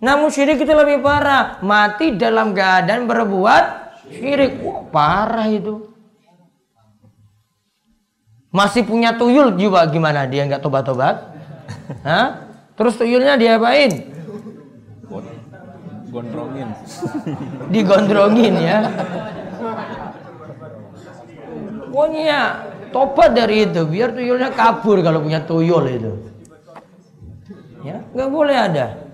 [0.00, 1.60] Namun syirik itu lebih parah.
[1.60, 3.64] Mati dalam keadaan berbuat
[4.08, 4.64] syirik.
[4.64, 5.92] Wah, parah itu.
[8.48, 10.24] Masih punya tuyul juga gimana?
[10.24, 11.36] Dia nggak tobat-tobat?
[12.08, 12.48] Hah?
[12.80, 14.08] Terus tuyulnya diapain?
[16.10, 16.68] Gondrongin.
[17.68, 18.78] Digondrongin ya.
[21.90, 26.12] Pokoknya tobat dari itu biar tuyulnya kabur kalau punya tuyul itu.
[27.80, 29.10] Ya, nggak boleh ada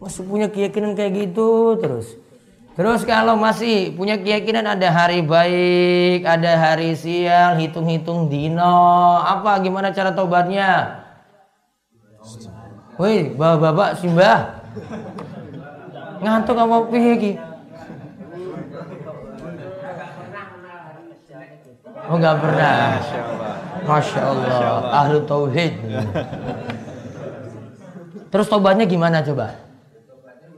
[0.00, 2.16] masih punya keyakinan kayak gitu terus.
[2.72, 9.92] Terus kalau masih punya keyakinan ada hari baik, ada hari sial, hitung-hitung dino, apa gimana
[9.92, 11.04] cara tobatnya?
[12.96, 14.64] Woi, bapak-bapak simbah.
[16.24, 17.32] Ngantuk apa piye iki?
[22.10, 22.98] Oh nggak pernah.
[23.86, 24.58] Masya Allah.
[24.90, 25.72] Ahlu tauhid.
[28.34, 29.54] Terus tobatnya gimana coba?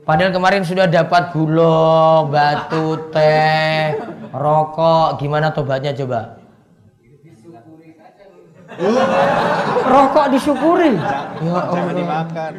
[0.03, 4.01] Padahal kemarin sudah dapat gula, batu, teh,
[4.33, 5.21] rokok.
[5.21, 6.41] Gimana tobatnya coba?
[9.85, 10.97] Rokok disyukuri.
[10.97, 11.93] Ya Allah.
[11.93, 12.53] dimakan.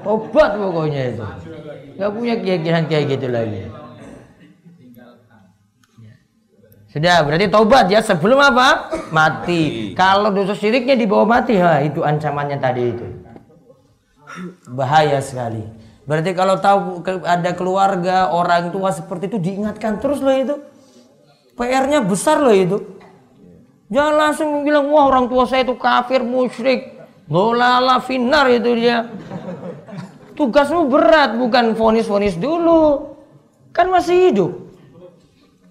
[0.00, 1.26] Tobat pokoknya itu.
[2.00, 3.68] Gak punya keyakinan kayak gitu lagi.
[6.96, 8.88] Sudah, berarti tobat ya sebelum apa?
[9.12, 9.92] Mati.
[9.92, 13.06] Kalau dosa syiriknya dibawa mati, ha, itu ancamannya tadi itu
[14.68, 15.64] bahaya sekali.
[16.06, 20.54] Berarti kalau tahu ada keluarga orang tua seperti itu diingatkan terus loh itu.
[21.56, 22.78] PR-nya besar loh itu.
[23.90, 26.94] Jangan langsung bilang wah orang tua saya itu kafir musyrik.
[27.26, 29.10] Dolala finar itu dia.
[30.38, 33.16] Tugasmu berat bukan fonis-fonis dulu.
[33.74, 34.52] Kan masih hidup.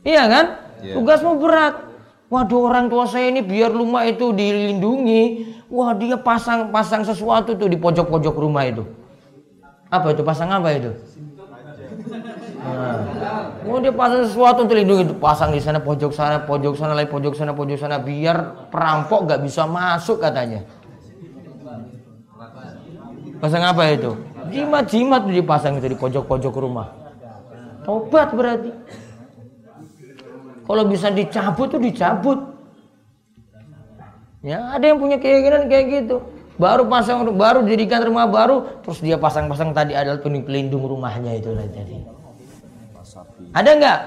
[0.03, 0.45] Iya kan?
[0.85, 1.01] Yeah.
[1.01, 1.81] Tugasmu berat.
[2.29, 5.53] Waduh orang tua saya ini biar rumah itu dilindungi.
[5.69, 8.85] Wah dia pasang pasang sesuatu tuh di pojok-pojok rumah itu.
[9.89, 10.93] Apa itu pasang apa itu?
[12.65, 13.05] Nah,
[13.69, 17.33] oh dia pasang sesuatu untuk lindungi pasang di sana pojok sana pojok sana lagi pojok
[17.37, 20.65] sana pojok sana biar perampok gak bisa masuk katanya.
[23.37, 24.17] Pasang apa itu?
[24.49, 26.89] Jimat-jimat tuh dipasang itu di pojok-pojok rumah.
[27.85, 28.73] Tobat berarti.
[30.65, 32.39] Kalau bisa dicabut tuh dicabut.
[34.41, 36.21] Ya, ada yang punya keyakinan kayak gitu.
[36.55, 41.65] Baru pasang baru dirikan rumah baru terus dia pasang-pasang tadi adalah pelindung rumahnya itu lah
[41.69, 41.97] tadi.
[43.53, 43.99] Ada nggak?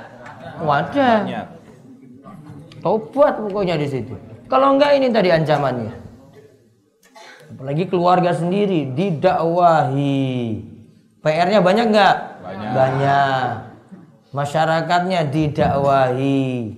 [0.62, 1.18] Wadah.
[2.78, 4.14] Tobat pokoknya di situ.
[4.46, 5.92] Kalau enggak ini tadi ancamannya.
[7.54, 10.22] Apalagi keluarga sendiri didakwahi.
[11.18, 12.16] PR-nya banyak nggak?
[12.38, 12.70] Banyak.
[12.72, 13.67] banyak
[14.32, 16.76] masyarakatnya didakwahi.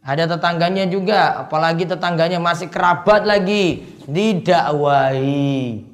[0.00, 5.84] Ada tetangganya juga, apalagi tetangganya masih kerabat lagi, didakwahi.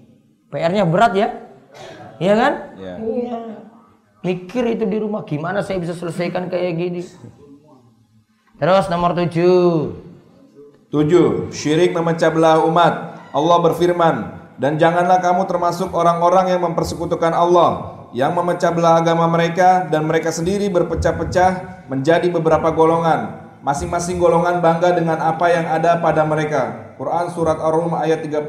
[0.46, 1.28] PR-nya berat ya?
[2.22, 2.52] Iya kan?
[2.78, 2.94] Iya.
[3.02, 3.38] Ya.
[4.22, 7.02] Mikir itu di rumah, gimana saya bisa selesaikan kayak gini?
[8.56, 9.94] Terus nomor tujuh.
[10.90, 12.94] Tujuh, syirik memecah belah umat.
[13.34, 14.16] Allah berfirman,
[14.56, 20.32] dan janganlah kamu termasuk orang-orang yang mempersekutukan Allah yang memecah belah agama mereka dan mereka
[20.32, 23.44] sendiri berpecah-pecah menjadi beberapa golongan.
[23.60, 26.96] Masing-masing golongan bangga dengan apa yang ada pada mereka.
[26.96, 28.48] Quran surat Ar-Rum ayat 31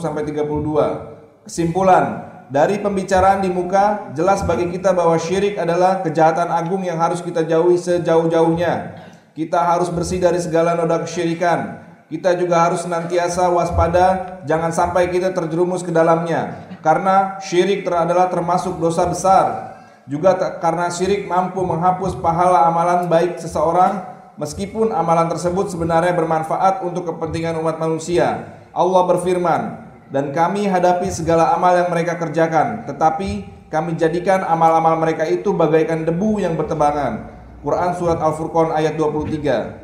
[0.00, 1.44] sampai 32.
[1.44, 7.20] Kesimpulan, dari pembicaraan di muka jelas bagi kita bahwa syirik adalah kejahatan agung yang harus
[7.20, 8.96] kita jauhi sejauh-jauhnya.
[9.36, 11.84] Kita harus bersih dari segala noda kesyirikan.
[12.08, 18.76] Kita juga harus senantiasa waspada jangan sampai kita terjerumus ke dalamnya karena syirik adalah termasuk
[18.76, 19.72] dosa besar.
[20.10, 24.02] Juga karena syirik mampu menghapus pahala amalan baik seseorang
[24.34, 28.58] meskipun amalan tersebut sebenarnya bermanfaat untuk kepentingan umat manusia.
[28.74, 29.62] Allah berfirman,
[30.10, 36.02] "Dan kami hadapi segala amal yang mereka kerjakan, tetapi kami jadikan amal-amal mereka itu bagaikan
[36.02, 37.30] debu yang bertebangan."
[37.62, 39.81] Quran surat Al-Furqan ayat 23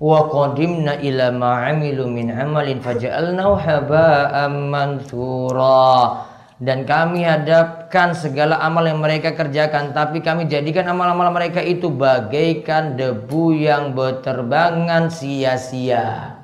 [0.00, 6.24] wa qadimna ila ma amilu min amalin faja'alnahu haba'an mansura
[6.56, 12.96] dan kami hadapkan segala amal yang mereka kerjakan tapi kami jadikan amal-amal mereka itu bagaikan
[12.96, 16.40] debu yang berterbangan sia-sia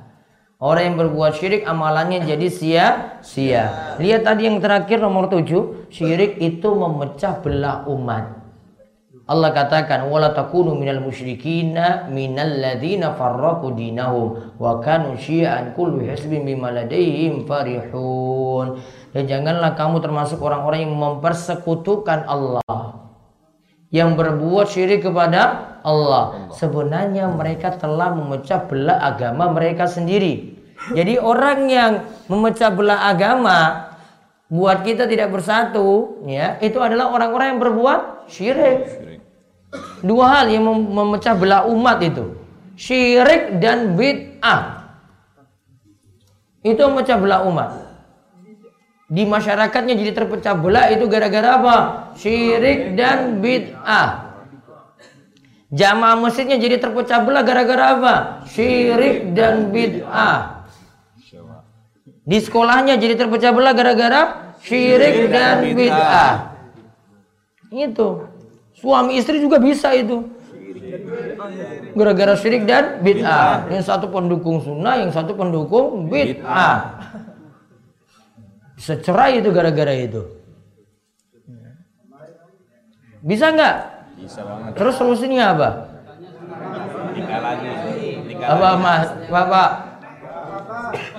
[0.57, 3.93] Orang yang berbuat syirik amalannya jadi sia-sia.
[4.01, 8.36] Lihat tadi yang terakhir nomor tujuh, syirik itu memecah belah umat.
[9.27, 16.47] Allah katakan wala takunu minal musyrikina minal ladzina farraqu dinahum wa kanu syi'an kullu hisbin
[16.47, 18.79] bima ladaihim farihun.
[19.11, 22.63] Dan janganlah kamu termasuk orang-orang yang mempersekutukan Allah.
[23.91, 26.53] Yang berbuat syirik kepada Allah.
[26.55, 30.55] Sebenarnya mereka telah memecah belah agama mereka sendiri.
[30.95, 31.93] Jadi orang yang
[32.31, 33.86] memecah belah agama
[34.47, 38.87] buat kita tidak bersatu, ya, itu adalah orang-orang yang berbuat syirik.
[40.01, 42.39] Dua hal yang mem- memecah belah umat itu.
[42.79, 44.87] Syirik dan bid'ah.
[46.63, 47.71] Itu memecah belah umat.
[49.07, 51.77] Di masyarakatnya jadi terpecah belah itu gara-gara apa?
[52.19, 54.27] Syirik dan bid'ah.
[55.75, 58.15] Jamaah masjidnya jadi terpecah belah gara-gara apa?
[58.47, 60.56] Syirik dan bid'ah.
[62.27, 66.59] Di sekolahnya jadi terpecah belah gara-gara syirik dan bid'ah.
[67.71, 68.27] Itu.
[68.75, 70.27] Suami istri juga bisa itu.
[71.95, 73.71] Gara-gara syirik dan bid'ah.
[73.71, 76.99] Yang satu pendukung sunnah, yang satu pendukung bid'ah.
[78.75, 80.27] Bisa cerai itu gara-gara itu.
[83.23, 83.77] Bisa nggak?
[84.19, 84.71] Bisa banget.
[84.75, 85.69] Terus solusinya apa?
[87.15, 87.71] Nikah lagi.
[88.27, 89.09] Nikah Apa mas?
[89.31, 89.86] Bapak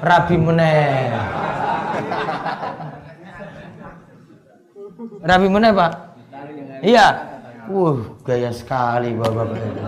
[0.02, 1.12] rabi meneh.
[5.22, 5.92] Rabi meneh pak?
[6.86, 7.08] Iya.
[7.68, 9.84] Wuh, gaya sekali bapak itu.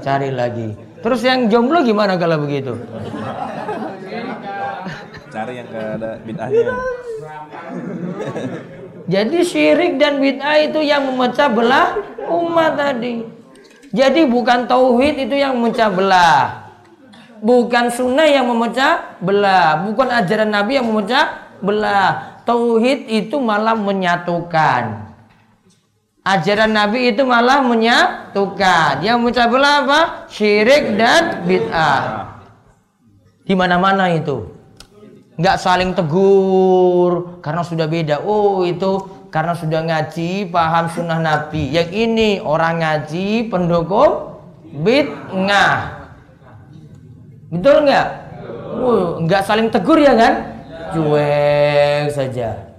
[0.00, 0.72] Cari lagi.
[1.04, 2.76] Terus yang jomblo gimana kalau begitu?
[5.28, 6.74] Cari yang gak ada bid'ahnya.
[9.10, 11.98] Jadi syirik dan bid'ah itu yang memecah belah
[12.30, 13.26] umat tadi.
[13.90, 16.59] Jadi bukan tauhid itu yang memecah belah.
[17.40, 19.80] Bukan sunnah yang memecah belah.
[19.88, 22.40] Bukan ajaran Nabi yang memecah belah.
[22.44, 25.08] Tauhid itu malah menyatukan.
[26.20, 29.00] Ajaran Nabi itu malah menyatukan.
[29.00, 30.00] Yang memecah belah apa?
[30.28, 32.36] Syirik dan bid'ah.
[33.48, 34.52] Di mana-mana itu
[35.40, 38.20] nggak saling tegur karena sudah beda.
[38.20, 39.00] Oh itu
[39.32, 41.72] karena sudah ngaji paham sunnah Nabi.
[41.72, 44.36] Yang ini orang ngaji pendukung
[44.84, 45.99] bid'ah.
[47.50, 48.08] Betul nggak?
[48.70, 50.34] Uh, nggak saling tegur ya kan?
[50.94, 52.70] Cuek saja.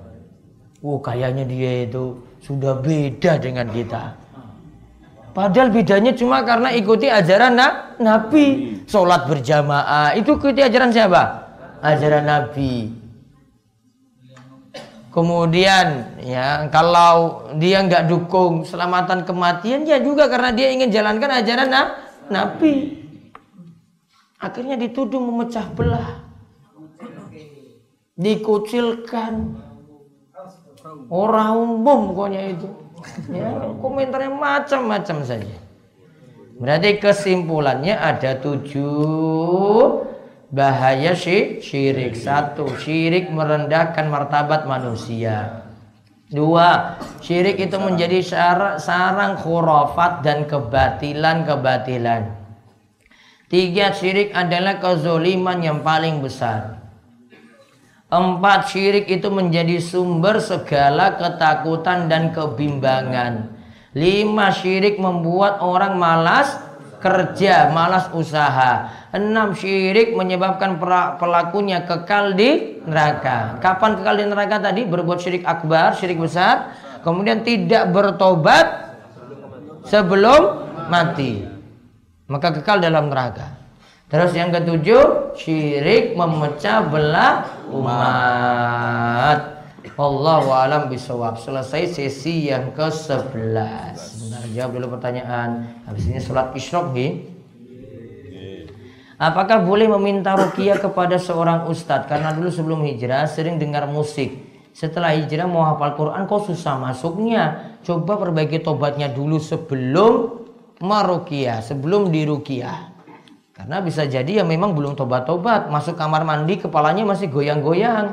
[0.79, 4.15] Uh, kayaknya dia itu sudah beda dengan kita.
[5.31, 8.79] Padahal bedanya cuma karena ikuti ajaran na Nabi.
[8.87, 10.15] Sholat berjamaah.
[10.15, 11.23] Itu ikuti ajaran siapa?
[11.79, 12.91] Ajaran Nabi.
[15.11, 21.67] Kemudian ya kalau dia nggak dukung selamatan kematian ya juga karena dia ingin jalankan ajaran
[21.67, 21.83] na
[22.31, 23.00] Nabi.
[24.41, 26.25] Akhirnya dituduh memecah belah.
[28.17, 29.61] Dikucilkan.
[31.13, 32.65] Orang umum pokoknya itu.
[33.29, 35.57] Ya, komentarnya macam-macam saja.
[36.57, 40.05] Berarti kesimpulannya ada tujuh
[40.49, 42.17] bahaya syi- syirik.
[42.17, 45.65] Satu, syirik merendahkan martabat manusia.
[46.29, 52.40] Dua, syirik itu menjadi sar- sarang khurafat dan kebatilan-kebatilan.
[53.51, 56.79] Tiga, syirik adalah kezoliman yang paling besar.
[58.07, 63.51] Empat, syirik itu menjadi sumber segala ketakutan dan kebimbangan.
[63.91, 66.63] Lima, syirik membuat orang malas
[67.03, 68.87] kerja, malas usaha.
[69.11, 70.79] Enam, syirik menyebabkan
[71.19, 73.59] pelakunya kekal di neraka.
[73.59, 74.87] Kapan kekal di neraka tadi?
[74.87, 76.71] Berbuat syirik akbar, syirik besar.
[77.03, 78.95] Kemudian tidak bertobat
[79.91, 81.59] sebelum mati.
[82.31, 83.59] Maka kekal dalam neraka.
[84.07, 89.39] Terus yang ketujuh, syirik memecah belah umat.
[89.99, 91.35] Allah alam bisawab.
[91.43, 93.95] Selesai sesi yang ke-11.
[93.99, 95.75] Sebentar jawab dulu pertanyaan.
[95.83, 96.95] Habis ini sholat isyrok.
[99.21, 102.09] Apakah boleh meminta rukiah kepada seorang ustadz?
[102.09, 104.33] Karena dulu sebelum hijrah sering dengar musik.
[104.73, 107.75] Setelah hijrah mau hafal Quran kok susah masuknya.
[107.85, 110.40] Coba perbaiki tobatnya dulu sebelum
[110.81, 112.91] merukiah, sebelum dirukiah.
[113.61, 115.69] Karena bisa jadi ya memang belum tobat-tobat.
[115.69, 118.09] Masuk kamar mandi kepalanya masih goyang-goyang.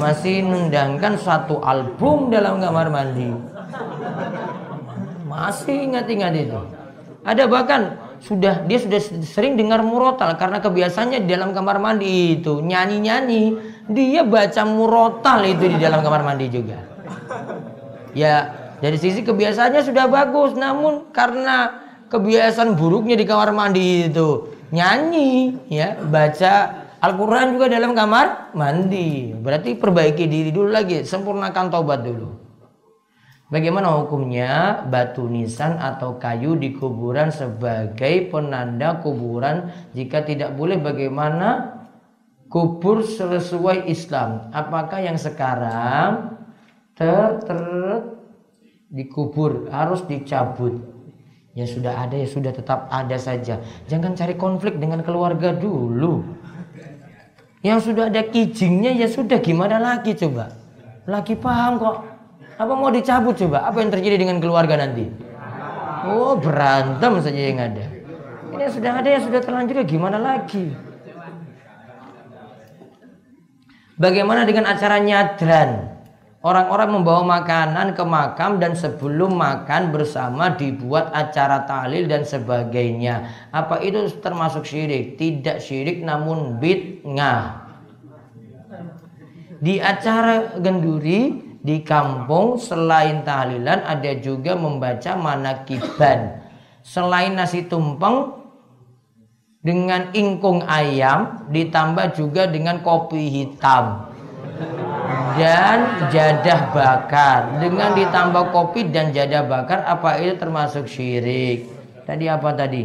[0.00, 3.28] Masih nendangkan satu album dalam kamar mandi.
[5.28, 6.60] Masih ingat-ingat itu.
[7.28, 12.64] Ada bahkan sudah dia sudah sering dengar murotal karena kebiasaannya di dalam kamar mandi itu
[12.64, 13.76] nyanyi-nyanyi.
[13.92, 16.88] Dia baca murotal itu di dalam kamar mandi juga.
[18.16, 25.58] Ya, dari sisi kebiasaannya sudah bagus, namun karena kebiasaan buruknya di kamar mandi itu nyanyi,
[25.68, 29.30] ya, baca Al-Quran juga dalam kamar mandi.
[29.34, 32.48] Berarti perbaiki diri dulu lagi, sempurnakan taubat dulu.
[33.48, 39.72] Bagaimana hukumnya batu nisan atau kayu di kuburan sebagai penanda kuburan?
[39.96, 41.80] Jika tidak boleh, bagaimana
[42.52, 44.52] kubur sesuai Islam?
[44.52, 46.36] Apakah yang sekarang
[46.92, 47.60] ter, ter
[48.88, 50.80] dikubur harus dicabut?
[51.56, 53.58] Ya sudah ada ya sudah tetap ada saja.
[53.90, 56.22] Jangan cari konflik dengan keluarga dulu.
[57.66, 60.54] Yang sudah ada kijingnya ya sudah gimana lagi coba?
[61.10, 61.96] Lagi paham kok.
[62.58, 63.66] Apa mau dicabut coba?
[63.66, 65.10] Apa yang terjadi dengan keluarga nanti?
[66.06, 67.86] Oh berantem saja yang ada.
[68.54, 70.70] Ini sudah ada yang sudah terlanjur ya gimana lagi?
[73.98, 75.97] Bagaimana dengan acara nyadran?
[76.38, 83.26] Orang-orang membawa makanan ke makam dan sebelum makan bersama dibuat acara tahlil dan sebagainya.
[83.50, 85.18] Apa itu termasuk syirik?
[85.18, 87.66] Tidak syirik namun bid'ah.
[89.58, 96.38] Di acara genduri di kampung selain tahlilan ada juga membaca manakiban.
[96.86, 98.38] Selain nasi tumpeng
[99.58, 104.06] dengan ingkung ayam ditambah juga dengan kopi hitam
[105.38, 111.70] dan jadah bakar dengan ditambah kopi dan jadah bakar apa itu termasuk syirik
[112.04, 112.84] tadi apa tadi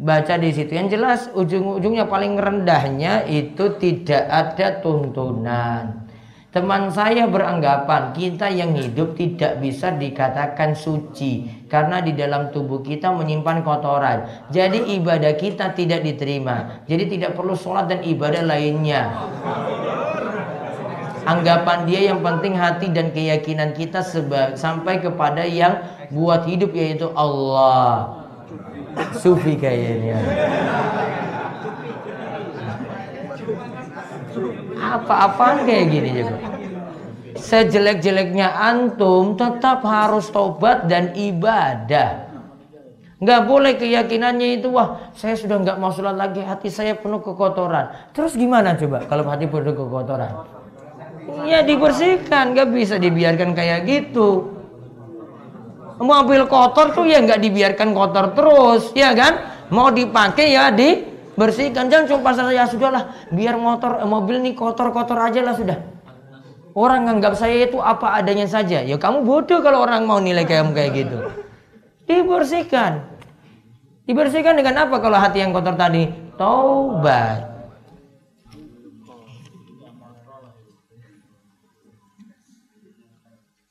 [0.00, 6.00] baca di situ yang jelas ujung-ujungnya paling rendahnya itu tidak ada tuntunan
[6.50, 13.06] Teman saya beranggapan kita yang hidup tidak bisa dikatakan suci karena di dalam tubuh kita
[13.14, 14.26] menyimpan kotoran.
[14.50, 16.82] Jadi ibadah kita tidak diterima.
[16.90, 19.14] Jadi tidak perlu sholat dan ibadah lainnya.
[21.28, 24.00] Anggapan dia yang penting hati dan keyakinan kita
[24.56, 28.16] sampai kepada yang buat hidup yaitu Allah.
[29.14, 30.18] Sufi kayaknya
[34.80, 36.36] apa-apaan kayak gini juga.
[37.40, 42.28] Sejelek-jeleknya antum tetap harus tobat dan ibadah.
[43.20, 48.12] Nggak boleh keyakinannya itu wah saya sudah nggak mau sholat lagi hati saya penuh kekotoran.
[48.16, 50.59] Terus gimana coba kalau hati penuh kekotoran?
[51.44, 54.56] Ya dibersihkan, nggak bisa dibiarkan kayak gitu.
[56.00, 59.36] Mobil kotor tuh ya nggak dibiarkan kotor terus, ya kan?
[59.68, 61.06] Mau dipakai ya di
[61.36, 65.78] bersihkan jangan cuma pasal ya sudahlah biar motor eh, mobil nih kotor-kotor aja lah sudah.
[66.72, 68.80] Orang nganggap saya itu apa adanya saja.
[68.80, 71.18] Ya kamu bodoh kalau orang mau nilai kayak kayak gitu.
[72.08, 73.06] Dibersihkan.
[74.08, 76.08] Dibersihkan dengan apa kalau hati yang kotor tadi?
[76.40, 77.59] Taubat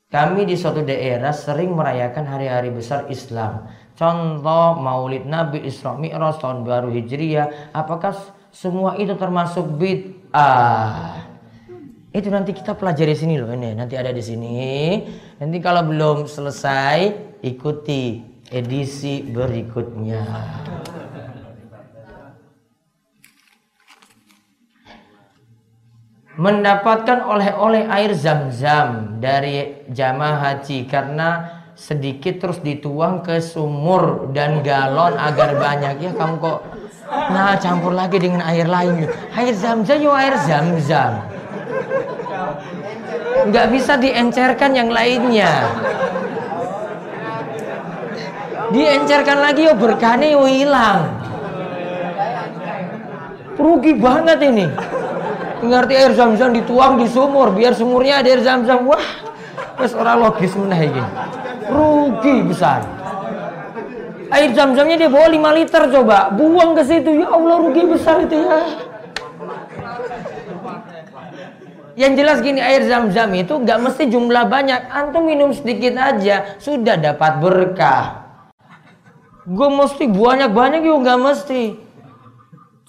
[0.10, 3.70] Kami di suatu daerah sering merayakan hari-hari besar Islam.
[3.93, 8.18] Contoh Maulid Nabi Isra Mi'raj tahun baru Hijriah, apakah
[8.49, 11.14] semua itu termasuk bid'ah?
[12.10, 14.97] Itu nanti kita pelajari sini loh ini, nanti ada di sini.
[15.38, 17.14] Nanti kalau belum selesai
[17.45, 18.18] ikuti
[18.49, 20.26] edisi berikutnya.
[26.39, 35.19] Mendapatkan oleh-oleh air zam-zam dari jamaah haji karena sedikit terus dituang ke sumur dan galon
[35.19, 35.99] agar banyak.
[35.99, 36.63] Ya kamu kok
[37.35, 39.03] nah campur lagi dengan air lain
[39.35, 41.27] air zam-zam yo air zam-zam.
[43.51, 45.51] Nggak bisa diencerkan yang lainnya.
[48.71, 51.19] Diencerkan lagi yo berkahnya yo hilang.
[53.59, 54.67] Rugi banget ini
[55.64, 58.88] ngerti air zam-zam dituang di sumur biar sumurnya ada air zam-zam.
[58.88, 59.07] Wah
[59.80, 61.03] wes orang logis meneh ini
[61.70, 62.84] rugi besar
[64.30, 66.30] air zam-zamnya dia bawa 5 liter coba.
[66.34, 67.10] Buang ke situ.
[67.26, 68.60] Ya Allah rugi besar itu ya.
[71.99, 74.88] Yang jelas gini air zam-zam itu nggak mesti jumlah banyak.
[74.88, 78.30] Antum minum sedikit aja sudah dapat berkah.
[79.49, 81.62] Gue mesti banyak-banyak juga nggak mesti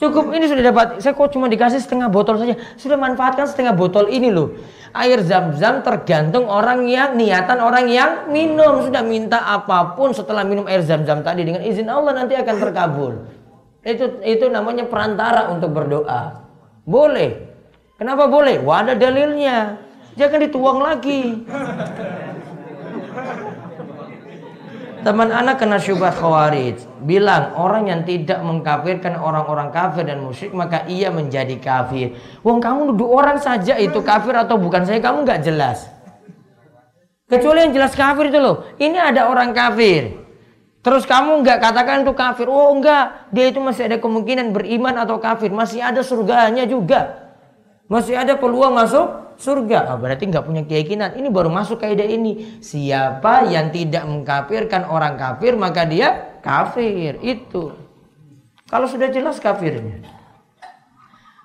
[0.01, 0.87] Cukup ini sudah dapat.
[1.05, 2.57] Saya kok cuma dikasih setengah botol saja.
[2.81, 4.57] Sudah manfaatkan setengah botol ini loh.
[4.97, 8.81] Air zam-zam tergantung orang yang niatan orang yang minum.
[8.81, 13.13] Sudah minta apa pun setelah minum air zam-zam tadi dengan izin Allah nanti akan terkabul.
[13.85, 16.49] Itu itu namanya perantara untuk berdoa.
[16.89, 17.53] Boleh.
[18.01, 18.57] Kenapa boleh?
[18.65, 19.85] Wah ada dalilnya.
[20.17, 21.45] Jangan dituang lagi.
[25.01, 26.77] Teman anak kena syubhat khawarij.
[27.05, 32.21] Bilang orang yang tidak mengkafirkan orang-orang kafir dan musyrik maka ia menjadi kafir.
[32.45, 35.89] Wong kamu nuduh orang saja itu kafir atau bukan saya kamu nggak jelas.
[37.31, 38.67] Kecuali yang jelas kafir itu loh.
[38.77, 40.21] Ini ada orang kafir.
[40.81, 42.49] Terus kamu nggak katakan itu kafir.
[42.49, 45.53] Oh enggak, dia itu masih ada kemungkinan beriman atau kafir.
[45.53, 47.20] Masih ada surganya juga.
[47.91, 49.91] Masih ada peluang masuk surga.
[49.91, 51.19] Oh, berarti nggak punya keyakinan.
[51.19, 52.63] Ini baru masuk kaidah ini.
[52.63, 57.19] Siapa yang tidak mengkafirkan orang kafir maka dia kafir.
[57.19, 57.75] Itu.
[58.71, 60.07] Kalau sudah jelas kafirnya.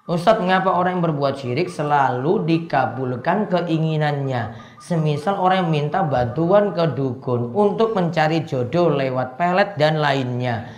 [0.06, 6.94] Ustadz mengapa orang yang berbuat syirik selalu dikabulkan keinginannya Semisal orang yang minta bantuan ke
[6.94, 10.70] dukun untuk mencari jodoh lewat pelet dan lainnya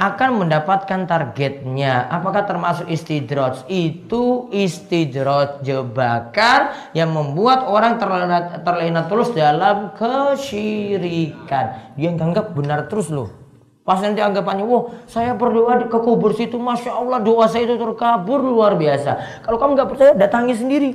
[0.00, 2.08] akan mendapatkan targetnya.
[2.08, 3.68] Apakah termasuk istidroj?
[3.68, 11.92] Itu istidroj jebakan yang membuat orang terlena, terlena terus dalam kesyirikan.
[12.00, 13.28] Dia nganggap benar terus loh.
[13.84, 18.40] Pas nanti anggapannya, wah saya berdoa ke kubur situ, masya Allah doa saya itu terkabur
[18.40, 19.44] luar biasa.
[19.44, 20.90] Kalau kamu nggak percaya, datangi sendiri.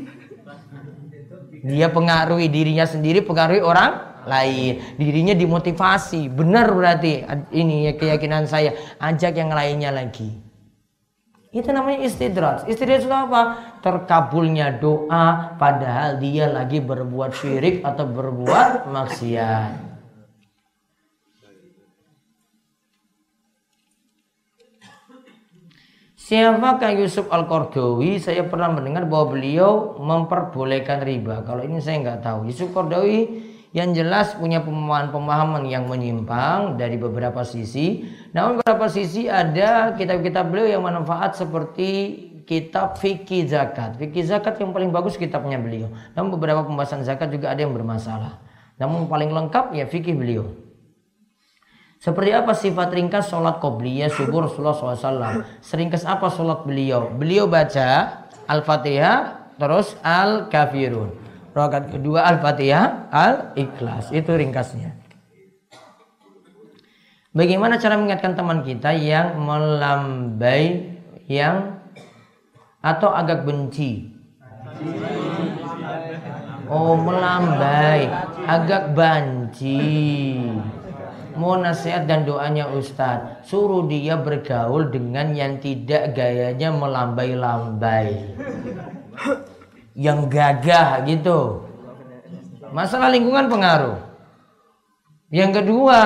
[1.65, 4.97] Dia pengaruhi dirinya sendiri, pengaruhi orang lain.
[4.99, 6.27] Dirinya dimotivasi.
[6.27, 7.23] Benar berarti
[7.53, 8.73] ini ya keyakinan saya.
[8.99, 10.43] Ajak yang lainnya lagi.
[11.55, 12.67] Itu namanya istidraj.
[12.67, 13.41] Istidraj itu apa?
[13.79, 19.95] Terkabulnya doa padahal dia lagi berbuat syirik atau berbuat maksiat.
[26.25, 28.17] Siapakah Yusuf Al-Qardawi?
[28.17, 31.45] Saya pernah mendengar bahwa beliau memperbolehkan riba.
[31.45, 32.49] Kalau ini saya nggak tahu.
[32.49, 33.44] Yusuf Qardawi
[33.75, 38.07] yang jelas punya pemahaman-pemahaman yang menyimpang dari beberapa sisi.
[38.31, 41.91] Namun beberapa sisi ada kitab-kitab beliau yang manfaat seperti
[42.47, 43.99] kitab fikih zakat.
[43.99, 45.91] Fikih zakat yang paling bagus kitabnya beliau.
[46.15, 48.39] Namun beberapa pembahasan zakat juga ada yang bermasalah.
[48.79, 50.55] Namun paling lengkap ya fikih beliau.
[51.99, 55.43] Seperti apa sifat ringkas sholat qobliyah subuh Rasulullah SAW?
[55.59, 57.11] Seringkas apa sholat beliau?
[57.11, 61.24] Beliau baca Al-Fatihah terus Al-Kafirun.
[61.55, 64.11] Rakaat kedua Al-Fatihah, Al-Ikhlas.
[64.11, 64.91] Itu ringkasnya.
[67.31, 70.99] Bagaimana cara mengingatkan teman kita yang melambai
[71.31, 71.79] yang
[72.83, 74.11] atau agak benci?
[76.67, 78.11] Oh, melambai,
[78.51, 80.35] agak banci.
[81.39, 88.39] Mau nasihat dan doanya Ustadz Suruh dia bergaul dengan yang tidak gayanya melambai-lambai
[89.95, 91.63] yang gagah gitu.
[92.75, 93.97] Masalah lingkungan pengaruh.
[95.31, 96.01] Yang kedua,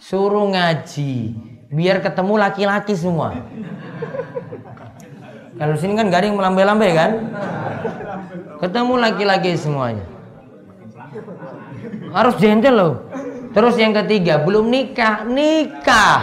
[0.00, 1.36] suruh ngaji
[1.70, 3.36] biar ketemu laki-laki semua.
[5.60, 7.10] Kalau sini kan garing melambai-lambai kan?
[8.64, 10.08] Ketemu laki-laki semuanya.
[12.16, 12.94] Harus gentle loh.
[13.50, 16.20] Terus yang ketiga, belum nikah, nikah.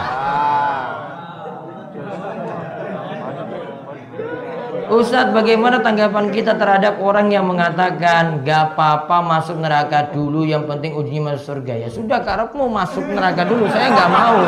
[4.87, 10.95] Ustadz bagaimana tanggapan kita terhadap orang yang mengatakan gak apa-apa masuk neraka dulu yang penting
[10.95, 11.73] ujinya masuk surga.
[11.83, 13.67] Ya sudah karena mau masuk neraka dulu.
[13.67, 14.39] Saya nggak mau.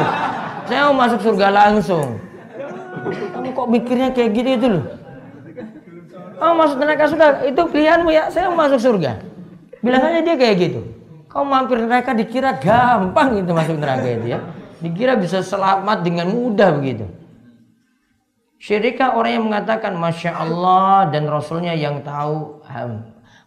[0.63, 2.23] Saya mau masuk surga langsung.
[3.35, 4.83] Kamu kok mikirnya kayak gitu itu loh?
[6.39, 8.31] Oh masuk neraka sudah itu pilihanmu ya.
[8.31, 9.19] Saya mau masuk surga.
[9.83, 10.81] Bilang aja dia kayak gitu.
[11.27, 14.39] Kau mampir neraka dikira gampang gitu masuk neraka itu ya.
[14.79, 17.19] Dikira bisa selamat dengan mudah begitu
[18.59, 22.59] Syirikah orang yang mengatakan Masya Allah dan Rasulnya yang tahu?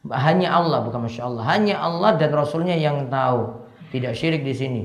[0.08, 1.44] Hanya Allah bukan Masya Allah.
[1.52, 3.60] Hanya Allah dan Rasulnya yang tahu.
[3.92, 4.82] Tidak syirik di sini.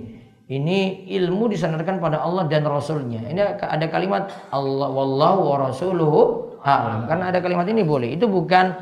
[0.47, 3.23] Ini ilmu disandarkan pada Allah dan Rasulnya.
[3.23, 6.19] Ini ada kalimat Allah Wallahu wa rasuluhu
[6.59, 7.07] a'lam.
[7.07, 8.11] Karena ada kalimat ini boleh.
[8.15, 8.75] Itu bukan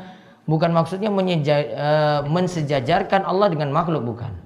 [0.50, 4.45] bukan maksudnya uh, mensejajarkan Allah dengan makhluk bukan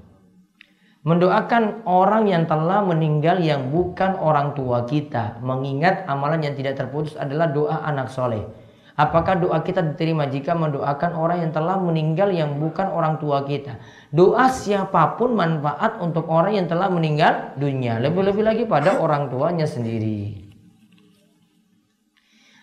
[1.01, 5.41] Mendoakan orang yang telah meninggal yang bukan orang tua kita.
[5.41, 8.45] Mengingat amalan yang tidak terputus adalah doa anak soleh.
[9.01, 13.81] Apakah doa kita diterima jika mendoakan orang yang telah meninggal yang bukan orang tua kita?
[14.13, 17.97] Doa siapa pun manfaat untuk orang yang telah meninggal dunia.
[17.97, 20.53] Lebih-lebih lagi pada orang tuanya sendiri.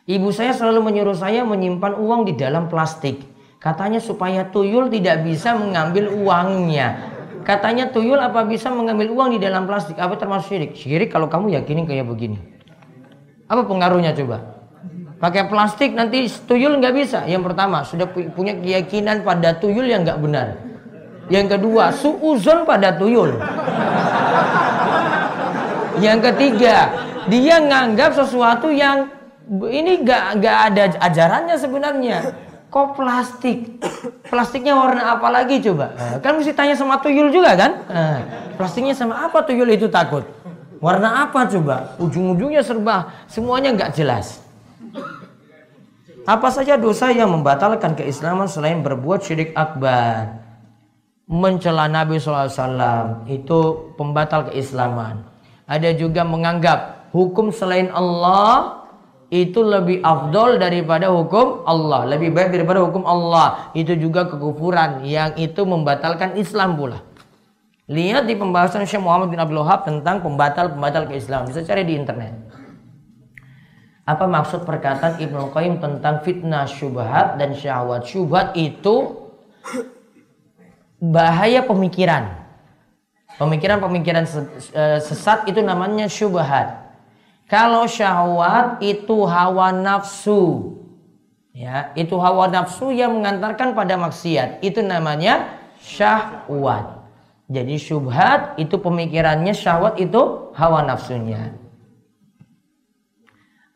[0.06, 3.18] Ibu saya selalu menyuruh saya menyimpan uang di dalam plastik.
[3.58, 7.17] Katanya supaya tuyul tidak bisa mengambil uangnya.
[7.48, 9.96] Katanya tuyul apa bisa mengambil uang di dalam plastik?
[9.96, 10.76] Apa termasuk syirik?
[10.76, 12.44] Syirik kalau kamu yakini kayak begini.
[13.48, 14.68] Apa pengaruhnya coba?
[15.24, 17.24] Pakai plastik nanti tuyul nggak bisa.
[17.24, 20.60] Yang pertama sudah punya keyakinan pada tuyul yang nggak benar.
[21.32, 23.40] Yang kedua suuzon pada tuyul.
[26.04, 26.92] Yang ketiga
[27.32, 29.08] dia nganggap sesuatu yang
[29.72, 32.18] ini nggak nggak ada ajarannya sebenarnya
[32.68, 33.80] kok plastik?
[34.28, 35.96] Plastiknya warna apa lagi coba?
[35.96, 37.72] Nah, kan mesti tanya sama tuyul juga kan?
[37.88, 38.20] Nah,
[38.60, 40.24] plastiknya sama apa tuyul itu takut?
[40.78, 41.98] Warna apa coba?
[41.98, 44.46] Ujung-ujungnya serba semuanya nggak jelas.
[46.28, 50.44] Apa saja dosa yang membatalkan keislaman selain berbuat syirik akbar?
[51.28, 53.60] Mencela Nabi SAW itu
[53.96, 55.24] pembatal keislaman.
[55.68, 58.77] Ada juga menganggap hukum selain Allah
[59.28, 63.72] itu lebih afdol daripada hukum Allah, lebih baik daripada hukum Allah.
[63.76, 67.04] Itu juga kekufuran yang itu membatalkan Islam pula.
[67.88, 71.52] Lihat di pembahasan Syekh Muhammad bin Abdul Wahab tentang pembatal-pembatal keislaman.
[71.52, 72.36] Bisa cari di internet.
[74.08, 78.08] Apa maksud perkataan Ibnu Qayyim tentang fitnah syubhat dan syahwat?
[78.08, 79.28] Syubhat itu
[81.04, 82.48] bahaya pemikiran.
[83.36, 84.24] Pemikiran-pemikiran
[84.72, 86.87] eh, sesat itu namanya syubhat.
[87.48, 90.76] Kalau syahwat itu hawa nafsu.
[91.56, 94.60] Ya, itu hawa nafsu yang mengantarkan pada maksiat.
[94.62, 97.08] Itu namanya syahwat.
[97.48, 101.56] Jadi syubhat itu pemikirannya, syahwat itu hawa nafsunya.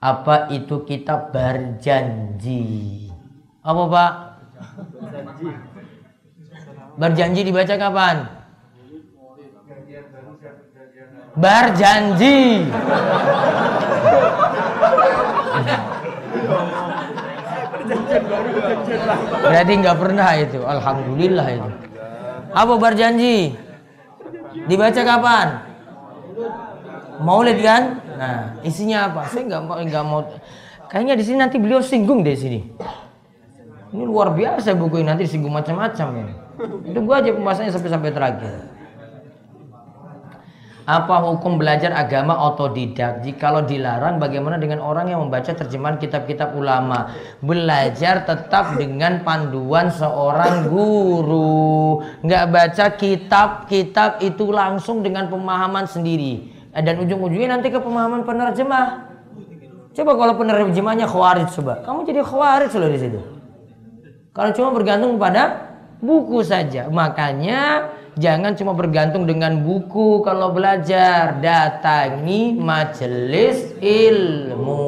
[0.03, 3.07] Apa itu kita berjanji?
[3.63, 4.11] Apa Pak?
[6.99, 8.40] Berjanji dibaca kapan?
[11.31, 12.67] Berjanji.
[19.41, 20.59] Berarti nggak pernah itu.
[20.63, 21.69] Alhamdulillah itu.
[22.51, 23.55] Apa berjanji?
[24.67, 25.47] Dibaca kapan?
[27.23, 28.03] Maulid kan?
[28.19, 29.31] Nah, isinya apa?
[29.31, 30.21] Saya nggak mau nggak mau.
[30.91, 32.59] Kayaknya di sini nanti beliau singgung deh sini.
[33.91, 36.33] Ini luar biasa buku ini nanti singgung macam-macam ini.
[36.91, 38.80] Itu gua aja pembahasannya sampai sampai terakhir.
[40.89, 43.21] Apa hukum belajar agama otodidak?
[43.21, 47.13] Jikalau dilarang, bagaimana dengan orang yang membaca terjemahan kitab-kitab ulama?
[47.37, 52.01] Belajar tetap dengan panduan seorang guru.
[52.25, 56.49] Nggak baca kitab-kitab itu langsung dengan pemahaman sendiri.
[56.73, 59.11] Dan ujung-ujungnya nanti ke pemahaman penerjemah.
[59.91, 61.85] Coba kalau penerjemahnya khawarij coba.
[61.85, 63.19] Kamu jadi khawarij loh di situ.
[64.33, 66.87] Kalau cuma bergantung pada buku saja.
[66.87, 71.39] Makanya Jangan cuma bergantung dengan buku kalau belajar.
[71.39, 74.83] Datangi majelis ilmu.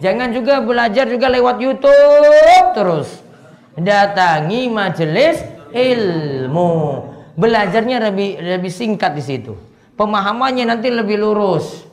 [0.00, 3.20] Jangan juga belajar juga lewat YouTube terus.
[3.76, 5.44] Datangi majelis
[5.74, 7.04] ilmu.
[7.36, 9.52] Belajarnya lebih lebih singkat di situ.
[9.98, 11.84] Pemahamannya nanti lebih lurus.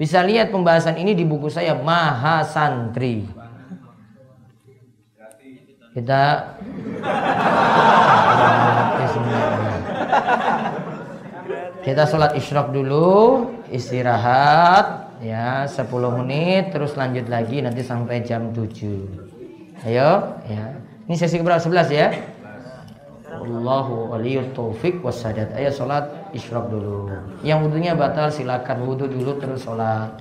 [0.00, 3.39] Bisa lihat pembahasan ini di buku saya Mahasantri.
[5.90, 6.22] Kita
[11.82, 15.90] kita sholat isyraq dulu, istirahat ya 10
[16.22, 19.82] menit terus lanjut lagi nanti sampai jam 7.
[19.90, 20.78] Ayo ya.
[21.10, 22.14] Ini sesi keberapa 11 ya?
[23.26, 25.50] Allahu waliyul taufik wasadat.
[25.58, 27.10] Ayo sholat isyraq dulu.
[27.42, 30.14] Yang wudhunya batal silakan wudhu dulu terus sholat.